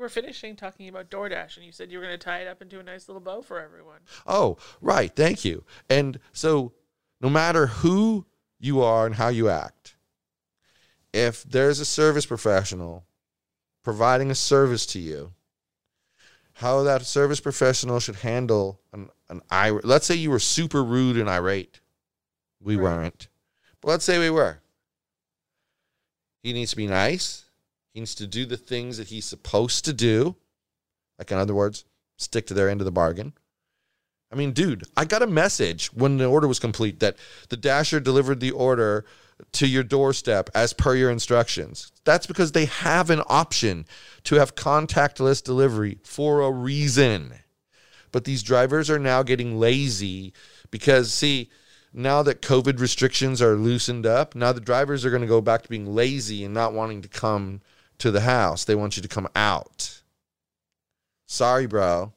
We're 0.00 0.08
finishing 0.08 0.56
talking 0.56 0.88
about 0.88 1.10
DoorDash, 1.10 1.58
and 1.58 1.66
you 1.66 1.72
said 1.72 1.92
you 1.92 1.98
were 1.98 2.04
going 2.06 2.18
to 2.18 2.24
tie 2.24 2.38
it 2.38 2.48
up 2.48 2.62
into 2.62 2.80
a 2.80 2.82
nice 2.82 3.06
little 3.06 3.20
bow 3.20 3.42
for 3.42 3.60
everyone. 3.60 3.98
Oh, 4.26 4.56
right. 4.80 5.14
Thank 5.14 5.44
you. 5.44 5.62
And 5.90 6.18
so, 6.32 6.72
no 7.20 7.28
matter 7.28 7.66
who 7.66 8.24
you 8.58 8.80
are 8.80 9.04
and 9.04 9.16
how 9.16 9.28
you 9.28 9.50
act, 9.50 9.96
if 11.12 11.42
there's 11.42 11.80
a 11.80 11.84
service 11.84 12.24
professional 12.24 13.04
providing 13.84 14.30
a 14.30 14.34
service 14.34 14.86
to 14.86 14.98
you, 14.98 15.34
how 16.54 16.82
that 16.82 17.04
service 17.04 17.40
professional 17.40 18.00
should 18.00 18.16
handle 18.16 18.80
an, 18.94 19.10
an 19.28 19.42
irate. 19.52 19.84
Let's 19.84 20.06
say 20.06 20.14
you 20.14 20.30
were 20.30 20.38
super 20.38 20.82
rude 20.82 21.18
and 21.18 21.28
irate. 21.28 21.80
We 22.58 22.76
Right. 22.76 22.84
weren't. 22.84 23.28
But 23.82 23.88
let's 23.88 24.06
say 24.06 24.18
we 24.18 24.30
were. 24.30 24.62
He 26.42 26.54
needs 26.54 26.70
to 26.70 26.76
be 26.78 26.86
nice. 26.86 27.44
He 27.92 28.00
needs 28.00 28.14
to 28.16 28.26
do 28.26 28.46
the 28.46 28.56
things 28.56 28.98
that 28.98 29.08
he's 29.08 29.24
supposed 29.24 29.84
to 29.84 29.92
do. 29.92 30.36
Like, 31.18 31.32
in 31.32 31.38
other 31.38 31.54
words, 31.54 31.84
stick 32.16 32.46
to 32.46 32.54
their 32.54 32.68
end 32.68 32.80
of 32.80 32.84
the 32.84 32.92
bargain. 32.92 33.32
I 34.32 34.36
mean, 34.36 34.52
dude, 34.52 34.84
I 34.96 35.04
got 35.04 35.22
a 35.22 35.26
message 35.26 35.92
when 35.92 36.18
the 36.18 36.26
order 36.26 36.46
was 36.46 36.60
complete 36.60 37.00
that 37.00 37.16
the 37.48 37.56
dasher 37.56 37.98
delivered 37.98 38.38
the 38.38 38.52
order 38.52 39.04
to 39.52 39.66
your 39.66 39.82
doorstep 39.82 40.50
as 40.54 40.72
per 40.72 40.94
your 40.94 41.10
instructions. 41.10 41.90
That's 42.04 42.26
because 42.26 42.52
they 42.52 42.66
have 42.66 43.10
an 43.10 43.22
option 43.26 43.86
to 44.24 44.36
have 44.36 44.54
contactless 44.54 45.42
delivery 45.42 45.98
for 46.04 46.42
a 46.42 46.50
reason. 46.50 47.34
But 48.12 48.24
these 48.24 48.42
drivers 48.42 48.88
are 48.88 48.98
now 48.98 49.22
getting 49.22 49.58
lazy 49.58 50.32
because, 50.70 51.12
see, 51.12 51.50
now 51.92 52.22
that 52.22 52.42
COVID 52.42 52.78
restrictions 52.78 53.42
are 53.42 53.56
loosened 53.56 54.06
up, 54.06 54.36
now 54.36 54.52
the 54.52 54.60
drivers 54.60 55.04
are 55.04 55.10
going 55.10 55.22
to 55.22 55.28
go 55.28 55.40
back 55.40 55.62
to 55.62 55.68
being 55.68 55.92
lazy 55.92 56.44
and 56.44 56.54
not 56.54 56.72
wanting 56.72 57.02
to 57.02 57.08
come 57.08 57.62
to 58.00 58.10
the 58.10 58.20
house. 58.20 58.64
They 58.64 58.74
want 58.74 58.96
you 58.96 59.02
to 59.02 59.08
come 59.08 59.28
out. 59.34 60.02
Sorry, 61.26 61.66
bro. 61.66 62.12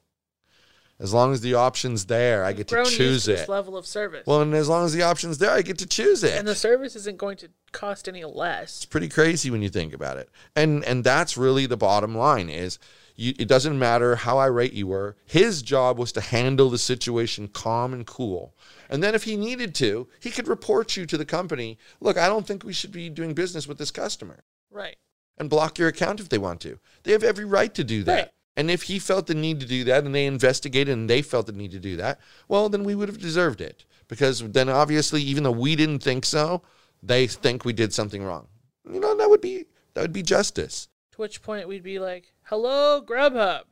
As 1.00 1.14
long 1.14 1.34
as 1.34 1.42
the 1.42 1.56
option's 1.56 2.06
there, 2.06 2.46
I 2.46 2.54
get 2.54 2.68
to 2.70 2.86
choose 2.86 3.28
it. 3.28 3.50
level 3.50 3.76
of 3.76 3.86
service. 3.86 4.26
Well, 4.26 4.42
and 4.42 4.54
as 4.54 4.70
long 4.70 4.86
as 4.86 4.94
the 4.94 5.02
option's 5.02 5.38
there, 5.38 5.52
I 5.52 5.62
get 5.62 5.80
to 5.80 5.86
choose 5.86 6.24
it. 6.24 6.38
and 6.38 6.48
the 6.48 6.56
service 6.56 6.96
isn't 6.96 7.18
going 7.18 7.36
to 7.38 7.50
cost 7.72 8.08
any 8.08 8.24
less. 8.24 8.78
it's 8.78 8.86
pretty 8.86 9.10
crazy 9.10 9.50
when 9.52 9.62
you 9.62 9.70
think 9.70 9.94
about 9.94 10.18
it. 10.18 10.30
And 10.56 10.84
and 10.86 11.04
that's 11.04 11.36
really 11.36 11.66
the 11.66 11.78
bottom 11.78 12.16
line 12.16 12.50
is 12.50 12.80
you, 13.16 13.34
it 13.38 13.48
doesn't 13.48 13.78
matter 13.78 14.16
how 14.16 14.38
irate 14.38 14.74
you 14.74 14.88
were. 14.88 15.18
His 15.26 15.62
job 15.62 15.98
was 15.98 16.12
to 16.14 16.22
handle 16.22 16.70
the 16.70 16.78
situation 16.78 17.50
calm 17.50 17.94
and 17.94 18.06
cool. 18.08 18.56
And 18.90 19.04
then 19.04 19.14
if 19.14 19.24
he 19.24 19.36
needed 19.36 19.76
to, 19.76 20.08
he 20.20 20.32
could 20.32 20.48
report 20.48 20.96
you 20.96 21.06
to 21.08 21.18
the 21.18 21.26
company. 21.26 21.78
Look, 22.00 22.18
I 22.18 22.28
don't 22.28 22.48
think 22.48 22.64
we 22.64 22.74
should 22.74 22.92
be 22.92 23.10
doing 23.10 23.34
business 23.34 23.68
with 23.68 23.78
this 23.78 23.92
customer 23.92 24.44
Right. 24.72 24.96
And 25.38 25.50
block 25.50 25.78
your 25.78 25.88
account 25.88 26.20
if 26.20 26.30
they 26.30 26.38
want 26.38 26.62
to. 26.62 26.80
They 27.04 27.12
have 27.12 27.24
every 27.24 27.46
right 27.46 27.74
to 27.76 27.84
do 27.84 28.04
that. 28.04 28.14
Right. 28.14 28.30
And 28.56 28.70
if 28.70 28.84
he 28.84 29.00
felt 29.00 29.28
the 29.28 29.34
need 29.34 29.60
to 29.62 29.66
do 29.66 29.84
that 29.86 30.04
and 30.04 30.14
they 30.14 30.26
investigated 30.26 30.94
and 30.94 31.10
they 31.10 31.22
felt 31.22 31.48
the 31.48 31.54
need 31.54 31.72
to 31.72 31.80
do 31.80 31.96
that, 31.98 32.20
well, 32.48 32.70
then 32.70 32.84
we 32.84 32.94
would 32.94 33.10
have 33.10 33.20
deserved 33.20 33.62
it. 33.62 33.86
Because 34.08 34.42
then 34.52 34.70
obviously, 34.70 35.22
even 35.24 35.44
though 35.44 35.52
we 35.52 35.76
didn't 35.76 36.04
think 36.04 36.26
so, 36.26 36.62
they 37.02 37.26
think 37.26 37.66
we 37.66 37.74
did 37.74 37.94
something 37.94 38.24
wrong. 38.24 38.48
You 38.92 39.00
know, 39.00 39.16
that 39.18 39.30
would 39.30 39.42
be 39.42 39.66
that 39.94 40.02
would 40.02 40.14
be 40.14 40.22
justice. 40.22 40.88
To 41.14 41.22
which 41.22 41.42
point 41.42 41.68
we'd 41.68 41.84
be 41.84 42.00
like, 42.00 42.34
hello, 42.44 43.02
Grubhub. 43.02 43.64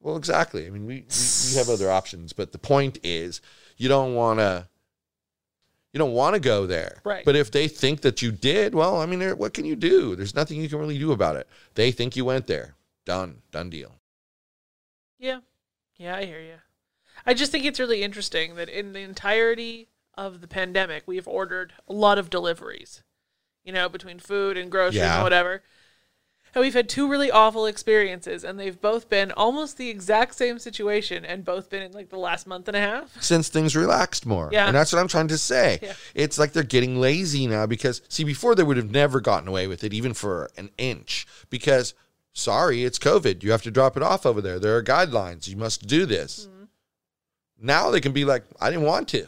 Well, 0.00 0.16
exactly. 0.16 0.66
I 0.66 0.70
mean, 0.70 0.86
we, 0.86 0.94
we, 0.94 1.50
we 1.50 1.56
have 1.56 1.68
other 1.68 1.90
options, 1.90 2.32
but 2.32 2.52
the 2.52 2.58
point 2.58 2.98
is 3.02 3.40
you 3.76 3.88
don't 3.88 4.14
want 4.14 4.40
to 4.40 4.68
you 5.92 5.98
don't 5.98 6.12
want 6.12 6.34
to 6.34 6.40
go 6.40 6.66
there. 6.66 7.00
Right. 7.04 7.24
But 7.24 7.36
if 7.36 7.50
they 7.50 7.66
think 7.68 8.02
that 8.02 8.20
you 8.22 8.30
did, 8.32 8.74
well, 8.74 9.00
I 9.00 9.06
mean, 9.06 9.20
what 9.38 9.54
can 9.54 9.64
you 9.64 9.76
do? 9.76 10.14
There's 10.16 10.34
nothing 10.34 10.60
you 10.60 10.68
can 10.68 10.78
really 10.78 10.98
do 10.98 11.12
about 11.12 11.36
it. 11.36 11.48
They 11.74 11.90
think 11.92 12.16
you 12.16 12.24
went 12.24 12.46
there. 12.46 12.74
Done. 13.06 13.42
Done 13.50 13.70
deal. 13.70 13.94
Yeah. 15.18 15.40
Yeah, 15.96 16.16
I 16.16 16.24
hear 16.26 16.40
you. 16.40 16.54
I 17.26 17.34
just 17.34 17.50
think 17.50 17.64
it's 17.64 17.80
really 17.80 18.02
interesting 18.02 18.54
that 18.54 18.68
in 18.68 18.92
the 18.92 19.00
entirety 19.00 19.88
of 20.14 20.40
the 20.40 20.48
pandemic, 20.48 21.04
we've 21.06 21.26
ordered 21.28 21.72
a 21.88 21.92
lot 21.92 22.18
of 22.18 22.30
deliveries. 22.30 23.02
you 23.64 23.72
know, 23.72 23.86
between 23.86 24.18
food 24.18 24.56
and 24.56 24.70
groceries 24.70 24.96
Yeah. 24.96 25.16
and 25.16 25.22
whatever. 25.24 25.62
And 26.54 26.62
we've 26.62 26.74
had 26.74 26.88
two 26.88 27.08
really 27.08 27.30
awful 27.30 27.66
experiences, 27.66 28.42
and 28.42 28.58
they've 28.58 28.80
both 28.80 29.08
been 29.08 29.32
almost 29.32 29.76
the 29.76 29.88
exact 29.90 30.34
same 30.34 30.58
situation, 30.58 31.24
and 31.24 31.44
both 31.44 31.68
been 31.70 31.82
in 31.82 31.92
like 31.92 32.08
the 32.08 32.18
last 32.18 32.46
month 32.46 32.68
and 32.68 32.76
a 32.76 32.80
half. 32.80 33.20
since 33.22 33.48
things 33.48 33.76
relaxed 33.76 34.26
more. 34.26 34.48
Yeah. 34.52 34.66
And 34.66 34.74
that's 34.76 34.92
what 34.92 34.98
I'm 34.98 35.08
trying 35.08 35.28
to 35.28 35.38
say. 35.38 35.78
Yeah. 35.82 35.92
It's 36.14 36.38
like 36.38 36.52
they're 36.52 36.62
getting 36.62 37.00
lazy 37.00 37.46
now 37.46 37.66
because, 37.66 38.02
see, 38.08 38.24
before 38.24 38.54
they 38.54 38.62
would 38.62 38.76
have 38.76 38.90
never 38.90 39.20
gotten 39.20 39.48
away 39.48 39.66
with 39.66 39.84
it, 39.84 39.92
even 39.92 40.14
for 40.14 40.50
an 40.56 40.70
inch, 40.78 41.26
because, 41.50 41.94
sorry, 42.32 42.84
it's 42.84 42.98
COVID. 42.98 43.42
You 43.42 43.50
have 43.52 43.62
to 43.62 43.70
drop 43.70 43.96
it 43.96 44.02
off 44.02 44.24
over 44.24 44.40
there. 44.40 44.58
There 44.58 44.76
are 44.76 44.82
guidelines. 44.82 45.48
You 45.48 45.56
must 45.56 45.86
do 45.86 46.06
this. 46.06 46.46
Mm-hmm. 46.46 46.64
Now 47.60 47.90
they 47.90 48.00
can 48.00 48.12
be 48.12 48.24
like, 48.24 48.44
I 48.60 48.70
didn't 48.70 48.86
want 48.86 49.08
to. 49.08 49.26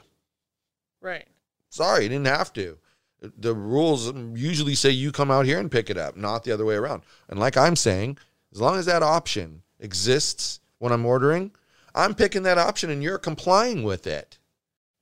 Right. 1.01 1.27
Sorry, 1.69 2.05
you 2.05 2.09
didn't 2.09 2.27
have 2.27 2.53
to. 2.55 2.79
The 3.21 3.55
rules 3.55 4.13
usually 4.35 4.75
say 4.75 4.91
you 4.91 5.13
come 5.13 5.31
out 5.31 5.45
here 5.45 5.59
and 5.59 5.71
pick 5.71 5.91
it 5.91 5.99
up, 5.99 6.17
not 6.17 6.45
the 6.45 6.53
other 6.53 6.65
way 6.65 6.75
around. 6.75 7.03
And 7.29 7.39
like 7.39 7.57
I'm 7.57 7.77
saying, 7.77 8.19
as 8.53 8.61
long 8.61 8.79
as 8.79 8.87
that 8.87 9.03
option 9.03 9.63
exists 9.79 10.61
when 10.79 10.93
I'm 10.93 11.05
ordering, 11.05 11.53
I'm 11.95 12.15
picking 12.15 12.45
that 12.45 12.59
option 12.59 12.91
and 12.91 13.03
you're 13.03 13.19
complying 13.19 13.83
with 13.83 14.07
it. 14.07 14.39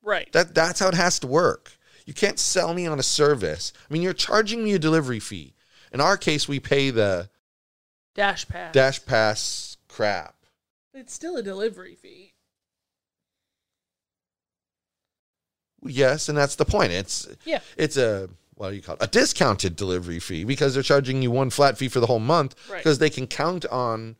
Right. 0.02 0.30
That 0.32 0.54
that's 0.54 0.80
how 0.80 0.88
it 0.88 0.94
has 0.94 1.18
to 1.20 1.26
work. 1.26 1.72
You 2.06 2.14
can't 2.14 2.38
sell 2.38 2.72
me 2.74 2.86
on 2.86 2.98
a 2.98 3.02
service. 3.02 3.72
I 3.88 3.92
mean, 3.92 4.02
you're 4.02 4.14
charging 4.14 4.64
me 4.64 4.72
a 4.72 4.78
delivery 4.78 5.20
fee. 5.20 5.54
In 5.92 6.00
our 6.00 6.16
case, 6.16 6.48
we 6.48 6.58
pay 6.58 6.90
the 6.90 7.28
Dash 8.14 8.48
pass. 8.48 8.72
dash 8.72 9.04
pass 9.04 9.76
crap. 9.88 10.34
It's 10.94 11.12
still 11.12 11.36
a 11.36 11.42
delivery 11.42 11.94
fee. 11.94 12.32
Yes, 15.84 16.28
and 16.28 16.36
that's 16.36 16.56
the 16.56 16.64
point. 16.64 16.92
It's 16.92 17.26
Yeah. 17.44 17.60
it's 17.76 17.96
a 17.96 18.28
what 18.56 18.70
do 18.70 18.76
you 18.76 18.82
call 18.82 18.96
it? 18.96 19.02
A 19.02 19.06
discounted 19.06 19.76
delivery 19.76 20.18
fee 20.18 20.42
because 20.44 20.74
they're 20.74 20.82
charging 20.82 21.22
you 21.22 21.30
one 21.30 21.48
flat 21.50 21.78
fee 21.78 21.88
for 21.88 22.00
the 22.00 22.06
whole 22.06 22.18
month 22.18 22.56
Right. 22.68 22.78
because 22.78 22.98
they 22.98 23.10
can 23.10 23.28
count 23.28 23.64
on 23.66 24.16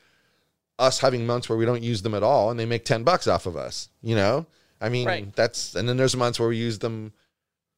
us 0.79 1.01
having 1.01 1.27
months 1.27 1.49
where 1.49 1.59
we 1.59 1.65
don't 1.65 1.83
use 1.83 2.03
them 2.03 2.15
at 2.15 2.23
all 2.23 2.49
and 2.51 2.61
they 2.61 2.65
make 2.65 2.85
10 2.85 3.03
bucks 3.03 3.27
off 3.27 3.47
of 3.47 3.57
us, 3.57 3.89
you 4.01 4.15
know? 4.15 4.47
I 4.81 4.89
mean, 4.91 5.09
Right. 5.09 5.35
that's 5.35 5.75
and 5.75 5.89
then 5.89 5.97
there's 5.97 6.15
months 6.15 6.39
where 6.39 6.49
we 6.49 6.57
use 6.57 6.79
them 6.79 7.13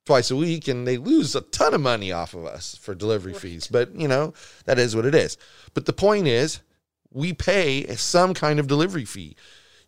twice 0.04 0.30
a 0.30 0.36
week 0.36 0.68
and 0.68 0.86
they 0.86 0.98
lose 0.98 1.34
a 1.34 1.40
ton 1.40 1.72
of 1.72 1.80
money 1.80 2.12
off 2.12 2.34
of 2.34 2.44
us 2.44 2.76
for 2.78 2.94
delivery 2.94 3.32
Right. 3.32 3.40
fees. 3.40 3.66
But, 3.70 3.94
you 3.98 4.06
know, 4.08 4.34
that 4.66 4.78
is 4.78 4.94
what 4.94 5.06
it 5.06 5.14
is. 5.14 5.38
But 5.72 5.86
the 5.86 5.94
point 5.94 6.26
is, 6.28 6.58
we 7.10 7.32
pay 7.32 7.86
some 7.96 8.34
kind 8.34 8.60
of 8.60 8.66
delivery 8.66 9.06
fee. 9.06 9.34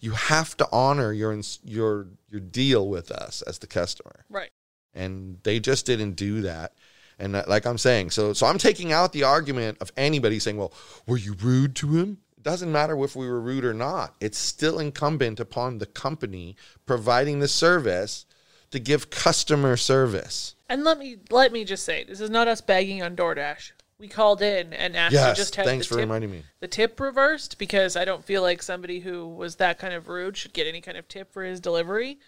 You 0.03 0.11
have 0.11 0.57
to 0.59 0.69
honor 0.71 1.13
your 1.13 1.41
your 1.65 2.09
your 2.29 2.41
deal 2.41 2.89
with 2.89 3.11
us 3.11 3.41
as 3.43 3.59
the 3.61 3.67
customer. 3.67 4.27
Right. 4.29 4.51
and 4.93 5.39
they 5.45 5.59
just 5.61 5.87
didn't 5.87 6.17
do 6.17 6.43
that. 6.43 6.75
And 7.19 7.35
that- 7.35 7.49
like 7.49 7.65
i'm 7.67 7.79
saying 7.79 8.11
so 8.11 8.33
so 8.35 8.47
i'm 8.47 8.59
taking 8.59 8.93
out 8.93 9.13
the 9.13 9.23
argument 9.23 9.79
of 9.81 9.91
anybody 9.97 10.39
saying 10.39 10.57
well 10.59 10.75
were 11.07 11.17
you 11.17 11.35
rude 11.41 11.75
to 11.77 11.87
him? 11.99 12.19
It 12.37 12.43
doesn't 12.43 12.73
matter 12.73 13.03
if 13.05 13.15
we 13.15 13.29
were 13.29 13.41
rude 13.41 13.65
or 13.65 13.73
not. 13.73 14.17
It's 14.21 14.37
still 14.39 14.81
incumbent 14.81 15.39
upon 15.39 15.79
the 15.79 15.87
company 15.87 16.57
providing 16.85 17.39
the 17.39 17.47
service 17.49 18.27
to 18.73 18.81
give 18.81 19.11
customer 19.11 19.77
service. 19.77 20.57
And 20.69 20.83
let 20.83 20.99
me 20.99 21.19
let 21.31 21.53
me 21.53 21.65
just 21.65 21.85
say, 21.85 22.03
this 22.05 22.21
is 22.21 22.31
not 22.31 22.49
us 22.49 22.61
bagging 22.61 23.03
on 23.03 23.15
DoorDash. 23.15 23.73
We 24.03 24.09
called 24.09 24.43
in 24.43 24.73
and 24.73 24.97
asked 24.97 25.13
yes 25.13 25.37
to 25.37 25.41
just 25.41 25.55
have 25.55 25.65
thanks 25.65 25.87
the 25.87 25.95
for 25.95 26.01
tip, 26.01 26.07
reminding 26.09 26.33
me 26.33 26.43
the 26.59 26.67
tip 26.67 26.99
reversed 26.99 27.57
because 27.57 27.95
I 27.95 28.05
don't 28.05 28.25
feel 28.25 28.43
like 28.43 28.61
somebody 28.61 28.99
who 28.99 29.29
was 29.29 29.55
that 29.57 29.79
kind 29.79 29.95
of 29.95 30.09
rude 30.09 30.37
should 30.37 30.53
get 30.53 30.67
any 30.67 30.81
kind 30.81 30.97
of 30.99 31.07
tip 31.07 31.33
for 31.33 31.45
his 31.45 31.61
delivery. 31.61 32.19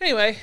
Anyway, 0.00 0.38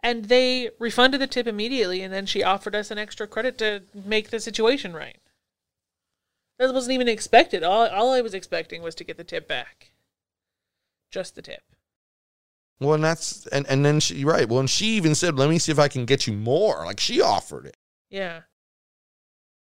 and 0.00 0.24
they 0.24 0.70
refunded 0.78 1.20
the 1.20 1.26
tip 1.26 1.46
immediately, 1.46 2.00
and 2.00 2.10
then 2.10 2.24
she 2.24 2.42
offered 2.42 2.74
us 2.74 2.90
an 2.90 2.96
extra 2.96 3.26
credit 3.26 3.58
to 3.58 3.82
make 3.92 4.30
the 4.30 4.40
situation 4.40 4.94
right. 4.94 5.18
That 6.58 6.72
wasn't 6.72 6.94
even 6.94 7.06
expected. 7.08 7.62
All 7.62 7.86
all 7.88 8.12
I 8.14 8.22
was 8.22 8.32
expecting 8.32 8.80
was 8.80 8.94
to 8.94 9.04
get 9.04 9.18
the 9.18 9.24
tip 9.24 9.46
back. 9.46 9.90
Just 11.10 11.34
the 11.34 11.42
tip. 11.42 11.62
well 12.80 12.94
and 12.94 13.04
that's 13.04 13.46
and 13.48 13.66
and 13.68 13.84
then 13.84 14.00
she 14.00 14.24
right 14.24 14.48
well 14.48 14.60
and 14.60 14.70
she 14.70 14.86
even 14.96 15.14
said 15.14 15.36
let 15.36 15.50
me 15.50 15.58
see 15.58 15.70
if 15.72 15.78
i 15.78 15.88
can 15.88 16.04
get 16.06 16.26
you 16.26 16.32
more 16.32 16.84
like 16.86 16.98
she 17.00 17.20
offered 17.20 17.66
it 17.66 17.76
Yeah. 18.10 18.40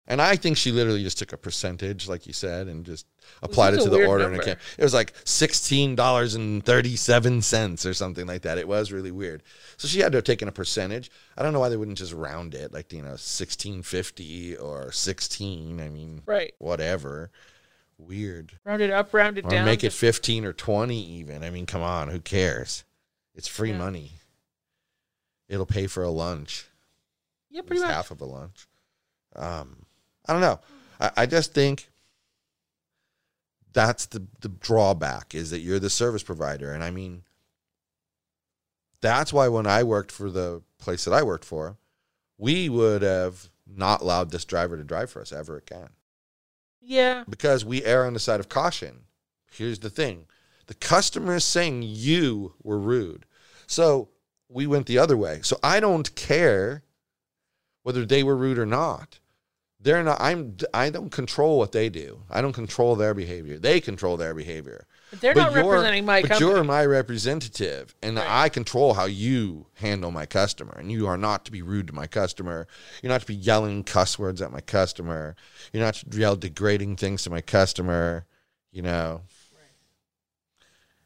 And 0.07 0.21
I 0.21 0.37
think 0.37 0.59
she 0.59 0.71
literally 0.71 1.03
just 1.03 1.19
took 1.19 1.33
a 1.33 1.39
percentage, 1.39 2.09
like 2.09 2.27
you 2.27 2.35
said, 2.35 2.67
and 2.67 2.85
just 2.85 3.07
applied 3.43 3.73
it 3.73 3.81
to 3.85 3.89
the 3.89 4.05
order. 4.05 4.25
And 4.27 4.35
it, 4.35 4.47
number. 4.47 4.61
it 4.77 4.83
was 4.83 4.93
like 4.93 5.15
sixteen 5.25 5.95
dollars 5.97 6.35
and 6.35 6.63
thirty-seven 6.63 7.41
cents 7.41 7.87
or 7.87 7.95
something 7.95 8.27
like 8.27 8.43
that. 8.43 8.59
It 8.59 8.69
was 8.69 8.93
really 8.93 9.11
weird. 9.11 9.43
So 9.79 9.89
she 9.89 10.01
had 10.01 10.13
to 10.13 10.19
have 10.19 10.25
taken 10.25 10.47
a 10.47 10.53
percentage. 10.53 11.11
I 11.39 11.43
don't 11.43 11.55
know 11.55 11.61
why 11.61 11.71
they 11.71 11.79
wouldn't 11.79 11.97
just 11.97 12.13
round 12.13 12.55
it, 12.55 12.71
like 12.71 12.93
you 12.93 13.01
know, 13.01 13.17
sixteen 13.17 13.81
fifty 13.83 14.55
or 14.59 14.93
sixteen. 14.93 15.81
I 15.81 15.89
mean, 15.89 16.21
Right. 16.27 16.53
whatever. 16.59 17.31
Weird. 17.97 18.59
Round 18.65 18.83
it 18.83 18.91
up, 18.91 19.15
rounded 19.15 19.47
Or 19.47 19.51
down. 19.51 19.65
make 19.65 19.85
it 19.85 19.93
fifteen 19.95 20.45
or 20.45 20.53
twenty 20.53 21.03
even. 21.13 21.43
I 21.43 21.49
mean, 21.49 21.65
come 21.65 21.81
on, 21.81 22.09
who 22.09 22.21
cares? 22.21 22.85
It's 23.35 23.49
free 23.49 23.71
Yeah. 23.71 23.79
money. 23.79 24.13
It'll 25.49 25.65
pay 25.65 25.87
for 25.87 26.03
a 26.03 26.11
lunch 26.11 26.67
Yeah, 27.49 27.63
pretty 27.63 27.81
much. 27.81 27.91
half 27.91 28.11
of 28.11 28.21
a 28.21 28.25
lunch. 28.27 28.67
Um, 29.35 29.87
I 30.27 30.33
don't 30.33 30.41
know. 30.43 30.61
I, 31.01 31.11
I 31.19 31.27
just 31.27 31.53
think 31.55 31.89
that's 33.73 34.07
the 34.07 34.27
the 34.41 34.49
drawback 34.49 35.35
is 35.35 35.51
that 35.51 35.61
you're 35.61 35.79
the 35.81 35.91
service 35.91 36.23
provider, 36.23 36.73
and 36.73 36.83
I 36.85 36.91
mean, 36.91 37.23
that's 39.01 39.33
why 39.33 39.49
when 39.49 39.67
I 39.67 39.83
worked 39.83 40.13
for 40.13 40.31
the 40.31 40.63
place 40.79 41.05
that 41.05 41.13
I 41.15 41.23
worked 41.23 41.45
for, 41.45 41.77
we 42.39 42.69
would 42.69 43.03
have 43.03 43.49
not 43.67 44.01
allowed 44.01 44.31
this 44.31 44.45
driver 44.45 44.77
to 44.77 44.85
drive 44.85 45.11
for 45.11 45.21
us 45.23 45.33
ever 45.33 45.57
again 45.57 45.89
Yeah. 46.83 47.25
because 47.29 47.65
we 47.65 47.83
err 47.85 48.05
on 48.07 48.13
the 48.13 48.21
side 48.21 48.41
of 48.41 48.49
caution. 48.49 49.05
Here's 49.51 49.79
the 49.79 49.91
thing 49.91 50.27
the 50.67 50.75
customer 50.75 51.35
is 51.37 51.45
saying 51.45 51.83
you 51.83 52.55
were 52.63 52.79
rude. 52.79 53.27
So 53.67 54.09
we 54.49 54.67
went 54.67 54.87
the 54.87 54.99
other 54.99 55.17
way. 55.17 55.41
So 55.43 55.59
I 55.63 55.81
don't 55.81 56.15
care 56.15 56.83
whether 57.83 58.05
they 58.07 58.23
were 58.23 58.37
rude 58.37 58.59
or 58.59 58.67
not. 58.67 59.19
They're 59.85 60.03
not 60.03 60.19
I'm 60.19 60.57
I 60.73 60.89
don't 60.89 61.11
control 61.11 61.59
what 61.59 61.73
they 61.73 61.91
do. 61.91 62.23
I 62.31 62.41
don't 62.41 62.55
control 62.55 62.97
their 62.97 63.13
behavior. 63.13 63.59
They 63.59 63.81
control 63.81 64.17
their 64.17 64.33
behavior. 64.35 64.87
But 65.11 65.21
they're 65.21 65.35
But 65.35 65.53
not 65.53 65.55
representing 65.55 66.07
my 66.07 66.23
but 66.23 66.31
company. 66.31 66.51
you're 66.51 66.65
my 66.65 66.87
representative, 66.87 67.95
and 68.03 68.17
Right. 68.17 68.45
I 68.45 68.49
control 68.49 68.95
how 68.95 69.05
you 69.05 69.67
handle 69.75 70.11
my 70.11 70.25
customer. 70.25 70.75
And 70.79 70.91
you 70.91 71.07
are 71.07 71.19
not 71.19 71.45
to 71.45 71.53
be 71.53 71.61
rude 71.61 71.87
to 71.89 71.93
my 71.93 72.07
customer. 72.07 72.67
You're 73.03 73.13
not 73.13 73.21
to 73.21 73.27
be 73.27 73.35
yelling 73.35 73.85
cuss 73.85 74.19
words 74.19 74.41
at 74.41 74.51
my 74.51 74.63
customer. 74.63 75.37
You're 75.73 75.85
not 75.85 75.95
to 75.97 76.19
yell 76.19 76.35
degrading 76.37 76.97
things 76.97 77.23
to 77.25 77.31
my 77.31 77.43
customer. 77.43 78.25
You 78.73 78.83
know. 78.83 79.21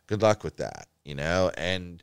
Good 0.07 0.23
luck 0.23 0.45
with 0.45 0.57
that. 0.59 0.87
You 1.05 1.17
know, 1.17 1.51
and 1.57 2.03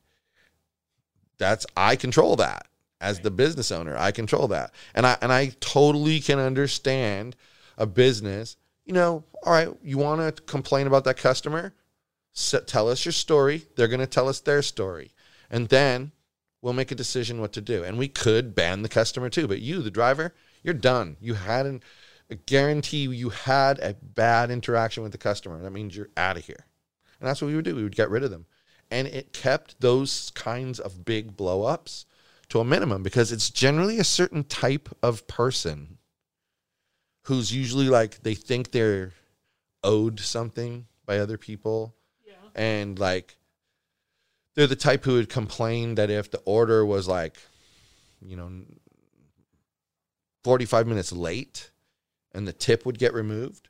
that's 1.38 1.66
I 1.78 1.96
control 1.96 2.36
that 2.36 2.68
as 3.06 3.20
the 3.20 3.30
business 3.30 3.72
owner. 3.72 3.96
I 3.96 4.12
control 4.12 4.48
that, 4.48 4.74
and 4.96 5.06
I 5.06 5.18
and 5.22 5.32
I 5.32 5.52
totally 5.60 6.20
can 6.20 6.40
understand 6.40 7.36
a 7.78 7.86
business. 7.86 8.58
You 8.84 8.94
know, 8.94 9.24
all 9.44 9.54
right, 9.54 9.70
you 9.84 9.98
want 9.98 10.36
to 10.36 10.42
complain 10.44 10.88
about 10.88 11.04
that 11.04 11.18
customer? 11.18 11.74
Tell 12.66 12.90
us 12.90 13.06
your 13.06 13.12
story. 13.14 13.66
They're 13.76 13.88
going 13.88 14.00
to 14.00 14.08
tell 14.08 14.28
us 14.28 14.40
their 14.40 14.62
story, 14.62 15.12
and 15.50 15.70
then 15.70 16.12
we'll 16.62 16.74
make 16.74 16.92
a 16.92 16.96
decision 16.96 17.40
what 17.40 17.54
to 17.54 17.62
do. 17.62 17.84
And 17.84 18.00
we 18.00 18.08
could 18.08 18.56
ban 18.56 18.82
the 18.82 18.90
customer 18.90 19.30
too. 19.30 19.48
But 19.48 19.62
you, 19.62 19.84
the 19.84 19.92
driver, 19.92 20.34
you're 20.64 20.74
done. 20.74 21.16
You 21.22 21.36
had 21.36 21.68
an, 21.68 21.84
guarantee 22.48 23.04
you, 23.04 23.30
had 23.30 23.78
a 23.80 23.94
bad 23.94 24.50
interaction 24.50 25.04
with 25.04 25.12
the 25.12 25.20
customer. 25.20 25.62
That 25.62 25.70
means 25.72 25.96
you're 25.96 26.10
out 26.18 26.38
of 26.38 26.46
here. 26.46 26.66
And 27.20 27.30
that's 27.30 27.40
what 27.40 27.50
we 27.50 27.56
would 27.56 27.66
do. 27.66 27.76
We 27.76 27.84
would 27.84 27.96
get 27.96 28.10
rid 28.10 28.24
of 28.24 28.32
them. 28.32 28.48
And 28.90 29.08
it 29.08 29.32
kept 29.32 29.80
those 29.80 30.32
kinds 30.32 30.80
of 30.80 31.06
big 31.06 31.38
blow 31.38 31.64
ups 31.64 32.06
to 32.56 32.62
a 32.62 32.64
minimum 32.64 33.04
because 33.04 33.34
it's 33.34 33.50
generally 33.50 34.00
a 34.00 34.04
certain 34.04 34.46
type 34.46 34.88
of 35.04 35.28
person 35.28 35.98
who's 37.24 37.54
usually 37.54 37.90
like 37.90 38.24
they 38.24 38.34
think 38.34 38.72
they're 38.72 39.12
owed 39.84 40.22
something 40.22 40.86
by 41.06 41.20
other 41.20 41.38
people. 41.38 41.94
Yeah. 42.26 42.34
and 42.56 42.98
like 42.98 43.36
they're 44.56 44.68
the 44.68 44.76
type 44.78 45.04
who 45.04 45.16
would 45.16 45.28
complain 45.30 45.96
that 45.96 46.10
if 46.10 46.32
the 46.32 46.40
order 46.46 46.86
was 46.86 47.10
like 47.10 47.36
you 48.22 48.38
know 48.38 48.50
45 50.46 50.88
minutes 50.88 51.12
late 51.12 51.72
and 52.34 52.48
the 52.48 52.54
tip 52.54 52.86
would 52.86 52.98
get 52.98 53.14
removed 53.14 53.68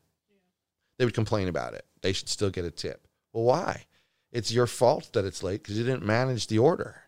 they 1.00 1.06
would 1.06 1.14
complain 1.14 1.50
about 1.50 1.74
it. 1.74 1.86
They 2.04 2.14
should 2.14 2.30
still 2.30 2.50
get 2.52 2.64
a 2.64 2.72
tip. 2.72 3.08
Well 3.34 3.46
why? 3.46 3.86
It's 4.32 4.52
your 4.52 4.68
fault 4.68 5.10
that 5.14 5.26
it's 5.26 5.42
late 5.42 5.64
because 5.64 5.78
you 5.78 5.84
didn't 5.84 6.06
manage 6.06 6.48
the 6.48 6.60
order 6.60 7.02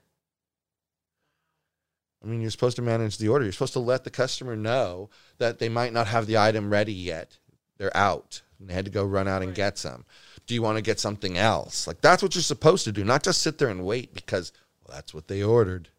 i 2.28 2.30
mean 2.30 2.42
you're 2.42 2.52
supposed 2.52 2.76
to 2.76 2.82
manage 2.82 3.18
the 3.18 3.30
order 3.30 3.46
you're 3.46 3.54
supposed 3.54 3.74
to 3.74 3.80
let 3.80 4.04
the 4.04 4.10
customer 4.10 4.56
know 4.56 5.10
that 5.38 5.60
they 5.60 5.70
might 5.70 5.94
not 5.94 6.08
have 6.08 6.28
the 6.28 6.38
item 6.38 6.70
ready 6.70 6.94
yet 6.94 7.38
they're 7.78 7.96
out 7.96 8.42
and 8.60 8.70
they 8.70 8.74
had 8.74 8.86
to 8.86 8.92
go 8.92 9.04
run 9.06 9.28
out 9.28 9.42
and 9.42 9.56
get 9.56 9.78
some 9.78 10.06
do 10.46 10.54
you 10.54 10.62
want 10.62 10.78
to 10.78 10.82
get 10.84 11.00
something 11.00 11.38
else 11.38 11.88
like 11.88 12.02
that's 12.02 12.22
what 12.22 12.36
you're 12.36 12.42
supposed 12.42 12.84
to 12.84 12.92
do 12.92 13.04
not 13.04 13.24
just 13.24 13.42
sit 13.42 13.58
there 13.58 13.70
and 13.70 13.86
wait 13.86 14.14
because 14.14 14.52
well 14.86 14.96
that's 14.96 15.14
what 15.14 15.28
they 15.28 15.42
ordered 15.42 15.90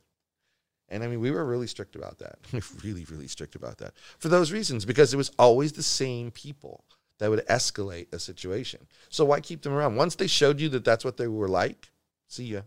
And 0.91 1.05
I 1.05 1.07
mean, 1.07 1.21
we 1.21 1.31
were 1.31 1.45
really 1.45 1.67
strict 1.67 1.97
about 1.97 2.19
that. 2.19 2.39
really, 2.85 3.05
really 3.11 3.29
strict 3.29 3.55
about 3.55 3.77
that 3.79 3.93
for 4.19 4.29
those 4.29 4.53
reasons, 4.53 4.87
because 4.87 5.13
it 5.13 5.19
was 5.19 5.31
always 5.39 5.73
the 5.73 5.83
same 5.83 6.31
people 6.31 6.85
that 7.19 7.29
would 7.31 7.47
escalate 7.47 8.13
a 8.13 8.19
situation. 8.19 8.87
So 9.11 9.25
why 9.27 9.41
keep 9.41 9.63
them 9.63 9.75
around? 9.75 9.97
Once 9.97 10.15
they 10.15 10.27
showed 10.27 10.61
you 10.61 10.69
that 10.71 10.85
that's 10.85 11.05
what 11.05 11.17
they 11.19 11.29
were 11.29 11.49
like, 11.49 11.91
see 12.27 12.45
ya. 12.45 12.63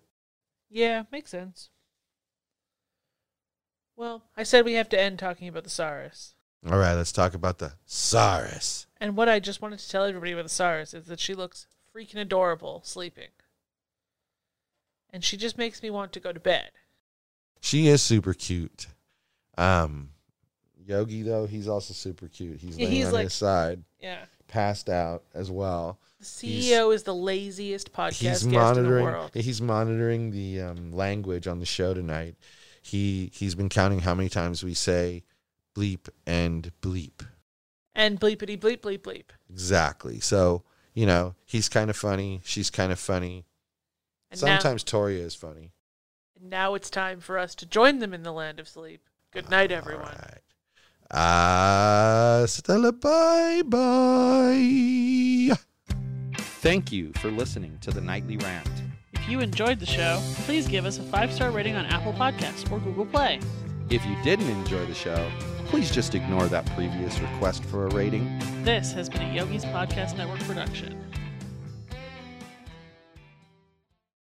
Yeah, 0.69 1.03
makes 1.11 1.31
sense. 1.31 1.69
Well, 4.01 4.23
I 4.35 4.41
said 4.41 4.65
we 4.65 4.73
have 4.73 4.89
to 4.89 4.99
end 4.99 5.19
talking 5.19 5.47
about 5.47 5.63
the 5.63 5.69
Saurus. 5.69 6.33
All 6.67 6.79
right, 6.79 6.95
let's 6.95 7.11
talk 7.11 7.35
about 7.35 7.59
the 7.59 7.73
Saurus. 7.87 8.87
And 8.99 9.15
what 9.15 9.29
I 9.29 9.39
just 9.39 9.61
wanted 9.61 9.77
to 9.77 9.87
tell 9.87 10.05
everybody 10.05 10.31
about 10.31 10.45
the 10.45 10.49
Saurus 10.49 10.95
is 10.95 11.05
that 11.05 11.19
she 11.19 11.35
looks 11.35 11.67
freaking 11.95 12.15
adorable 12.15 12.81
sleeping. 12.83 13.27
And 15.11 15.23
she 15.23 15.37
just 15.37 15.55
makes 15.55 15.83
me 15.83 15.91
want 15.91 16.13
to 16.13 16.19
go 16.19 16.33
to 16.33 16.39
bed. 16.39 16.71
She 17.59 17.89
is 17.89 18.01
super 18.01 18.33
cute. 18.33 18.87
Um, 19.55 20.09
Yogi 20.83 21.21
though, 21.21 21.45
he's 21.45 21.67
also 21.67 21.93
super 21.93 22.27
cute. 22.27 22.59
He's 22.59 22.79
laying 22.79 22.91
he's 22.91 23.05
on 23.05 23.13
like- 23.13 23.23
his 23.25 23.35
side, 23.35 23.83
Yeah. 23.99 24.25
passed 24.47 24.89
out 24.89 25.25
as 25.35 25.51
well. 25.51 25.99
The 26.17 26.25
CEO 26.25 26.91
is 26.91 27.03
the 27.03 27.13
laziest 27.13 27.93
podcast 27.93 28.13
he's 28.13 28.21
guest 28.21 28.43
in 28.45 28.49
the 28.49 28.57
monitoring. 28.57 29.03
world. 29.03 29.31
He's 29.35 29.61
monitoring 29.61 30.31
the 30.31 30.61
um, 30.61 30.91
language 30.91 31.45
on 31.45 31.59
the 31.59 31.67
show 31.67 31.93
tonight. 31.93 32.33
He 32.81 33.29
he's 33.33 33.55
been 33.55 33.69
counting 33.69 33.99
how 33.99 34.13
many 34.15 34.27
times 34.29 34.63
we 34.63 34.73
say 34.73 35.23
bleep 35.75 36.09
and 36.25 36.71
bleep. 36.81 37.25
And 37.95 38.19
bleepity 38.19 38.59
bleep 38.59 38.77
bleep 38.79 38.99
bleep. 38.99 39.25
Exactly. 39.49 40.19
So 40.19 40.63
you 40.93 41.05
know 41.05 41.35
he's 41.45 41.69
kind 41.69 41.89
of 41.89 41.95
funny. 41.95 42.41
She's 42.43 42.69
kind 42.69 42.91
of 42.91 42.99
funny. 42.99 43.45
And 44.31 44.39
Sometimes 44.39 44.83
Torya 44.83 45.19
is 45.19 45.35
funny. 45.35 45.73
now, 46.39 46.41
and 46.41 46.49
now 46.49 46.73
it's 46.75 46.89
time 46.89 47.19
for 47.19 47.37
us 47.37 47.53
to 47.55 47.65
join 47.65 47.99
them 47.99 48.13
in 48.13 48.23
the 48.23 48.31
land 48.31 48.59
of 48.59 48.67
sleep. 48.67 49.01
Good 49.31 49.49
night, 49.49 49.71
All 49.71 49.77
everyone. 49.77 50.05
right. 50.07 50.41
Hasta 51.11 52.77
la 52.77 52.91
bye 52.91 53.61
bye. 53.65 55.55
Thank 56.61 56.91
you 56.91 57.11
for 57.17 57.29
listening 57.31 57.77
to 57.81 57.91
the 57.91 58.01
Nightly 58.01 58.37
Rant. 58.37 58.69
If 59.31 59.35
you 59.35 59.43
enjoyed 59.43 59.79
the 59.79 59.85
show, 59.85 60.19
please 60.43 60.67
give 60.67 60.85
us 60.85 60.99
a 60.99 61.03
five 61.03 61.31
star 61.31 61.51
rating 61.51 61.77
on 61.77 61.85
Apple 61.85 62.11
Podcasts 62.11 62.69
or 62.69 62.79
Google 62.79 63.05
Play. 63.05 63.39
If 63.89 64.05
you 64.05 64.13
didn't 64.25 64.49
enjoy 64.49 64.85
the 64.85 64.93
show, 64.93 65.31
please 65.67 65.89
just 65.89 66.15
ignore 66.15 66.47
that 66.47 66.65
previous 66.75 67.17
request 67.17 67.63
for 67.63 67.87
a 67.87 67.89
rating. 67.91 68.37
This 68.65 68.91
has 68.91 69.07
been 69.07 69.21
a 69.21 69.33
Yogi's 69.33 69.63
Podcast 69.63 70.17
Network 70.17 70.41
production. 70.41 71.01